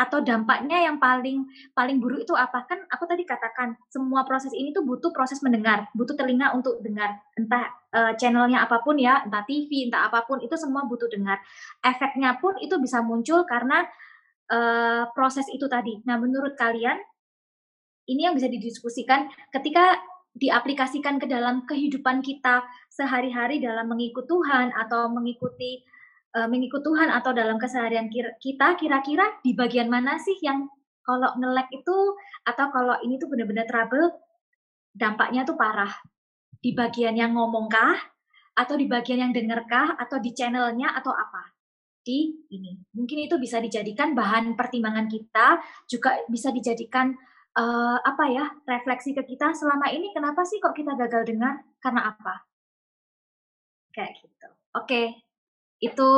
atau 0.00 0.24
dampaknya 0.24 0.88
yang 0.88 0.96
paling 0.96 1.44
paling 1.76 2.00
buruk 2.00 2.24
itu 2.24 2.32
apa? 2.32 2.64
Kan 2.64 2.88
aku 2.88 3.04
tadi 3.04 3.28
katakan 3.28 3.76
semua 3.92 4.24
proses 4.24 4.56
ini 4.56 4.72
tuh 4.72 4.80
butuh 4.88 5.12
proses 5.12 5.44
mendengar 5.44 5.92
butuh 5.92 6.16
telinga 6.16 6.56
untuk 6.56 6.80
dengar. 6.80 7.20
Entah 7.36 7.68
uh, 7.92 8.12
channelnya 8.16 8.64
apa 8.64 8.80
pun 8.80 8.96
ya 8.96 9.20
entah 9.28 9.44
TV 9.44 9.92
entah 9.92 10.08
apa 10.08 10.24
pun 10.24 10.40
itu 10.40 10.56
semua 10.56 10.88
butuh 10.88 11.12
dengar. 11.12 11.36
Efeknya 11.84 12.40
pun 12.40 12.56
itu 12.64 12.80
bisa 12.80 13.04
muncul 13.04 13.44
karena 13.44 13.84
uh, 14.48 15.04
proses 15.12 15.44
itu 15.52 15.68
tadi. 15.68 16.00
Nah 16.08 16.16
menurut 16.16 16.56
kalian 16.56 16.96
ini 18.08 18.24
yang 18.24 18.34
bisa 18.34 18.48
didiskusikan 18.48 19.28
ketika 19.52 20.00
diaplikasikan 20.30 21.18
ke 21.18 21.26
dalam 21.26 21.66
kehidupan 21.66 22.22
kita 22.22 22.62
sehari-hari 22.86 23.58
dalam 23.58 23.90
mengikut 23.90 24.30
Tuhan 24.30 24.70
atau 24.72 25.10
mengikuti 25.10 25.82
uh, 26.36 26.48
mengikut 26.48 26.82
Tuhan 26.82 27.10
atau 27.10 27.34
dalam 27.34 27.58
keseharian 27.58 28.10
kita 28.38 28.78
kira-kira 28.78 29.40
di 29.42 29.54
bagian 29.54 29.90
mana 29.90 30.18
sih 30.18 30.38
yang 30.42 30.70
kalau 31.02 31.34
ngelek 31.34 31.68
itu 31.74 31.98
atau 32.46 32.66
kalau 32.70 32.94
ini 33.02 33.18
tuh 33.18 33.26
benar-benar 33.26 33.66
trouble 33.66 34.14
dampaknya 34.94 35.42
tuh 35.42 35.58
parah? 35.58 35.90
Di 36.60 36.76
bagian 36.76 37.16
yang 37.16 37.34
ngomongkah 37.34 37.96
atau 38.54 38.74
di 38.76 38.84
bagian 38.84 39.26
yang 39.26 39.32
dengerkah 39.32 39.96
atau 39.96 40.20
di 40.20 40.30
channelnya? 40.36 40.92
Atau 40.92 41.10
apa? 41.10 41.56
Di 42.04 42.30
ini. 42.52 42.76
Mungkin 42.94 43.26
itu 43.26 43.40
bisa 43.40 43.58
dijadikan 43.58 44.12
bahan 44.12 44.54
pertimbangan 44.54 45.08
kita 45.08 45.58
juga 45.88 46.20
bisa 46.28 46.52
dijadikan 46.52 47.16
uh, 47.56 47.98
apa 48.04 48.24
ya 48.28 48.46
refleksi 48.68 49.16
ke 49.16 49.24
kita. 49.24 49.56
Selama 49.56 49.88
ini 49.88 50.12
kenapa 50.12 50.44
sih 50.44 50.60
kok 50.60 50.76
kita 50.76 50.94
gagal 50.94 51.26
dengar? 51.26 51.64
Karena 51.80 52.12
apa? 52.12 52.44
Kayak 53.90 54.20
gitu. 54.20 54.48
Oke. 54.76 54.84
okay 54.84 55.29
itu 55.80 56.10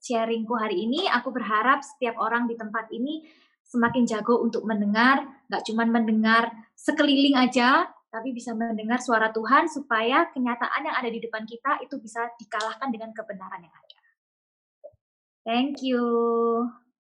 sharingku 0.00 0.54
hari 0.56 0.86
ini. 0.88 1.10
Aku 1.10 1.34
berharap 1.34 1.84
setiap 1.84 2.16
orang 2.16 2.48
di 2.48 2.56
tempat 2.56 2.88
ini 2.94 3.26
semakin 3.66 4.02
jago 4.06 4.42
untuk 4.42 4.66
mendengar, 4.66 5.22
nggak 5.46 5.62
cuma 5.66 5.86
mendengar 5.86 6.50
sekeliling 6.74 7.38
aja, 7.38 7.86
tapi 8.10 8.34
bisa 8.34 8.50
mendengar 8.50 8.98
suara 8.98 9.30
Tuhan 9.30 9.70
supaya 9.70 10.26
kenyataan 10.34 10.90
yang 10.90 10.96
ada 10.98 11.06
di 11.06 11.22
depan 11.22 11.46
kita 11.46 11.78
itu 11.78 11.94
bisa 12.02 12.26
dikalahkan 12.42 12.90
dengan 12.90 13.14
kebenaran 13.14 13.62
yang 13.62 13.74
ada. 13.74 13.98
Thank 15.46 15.86
you. 15.86 16.02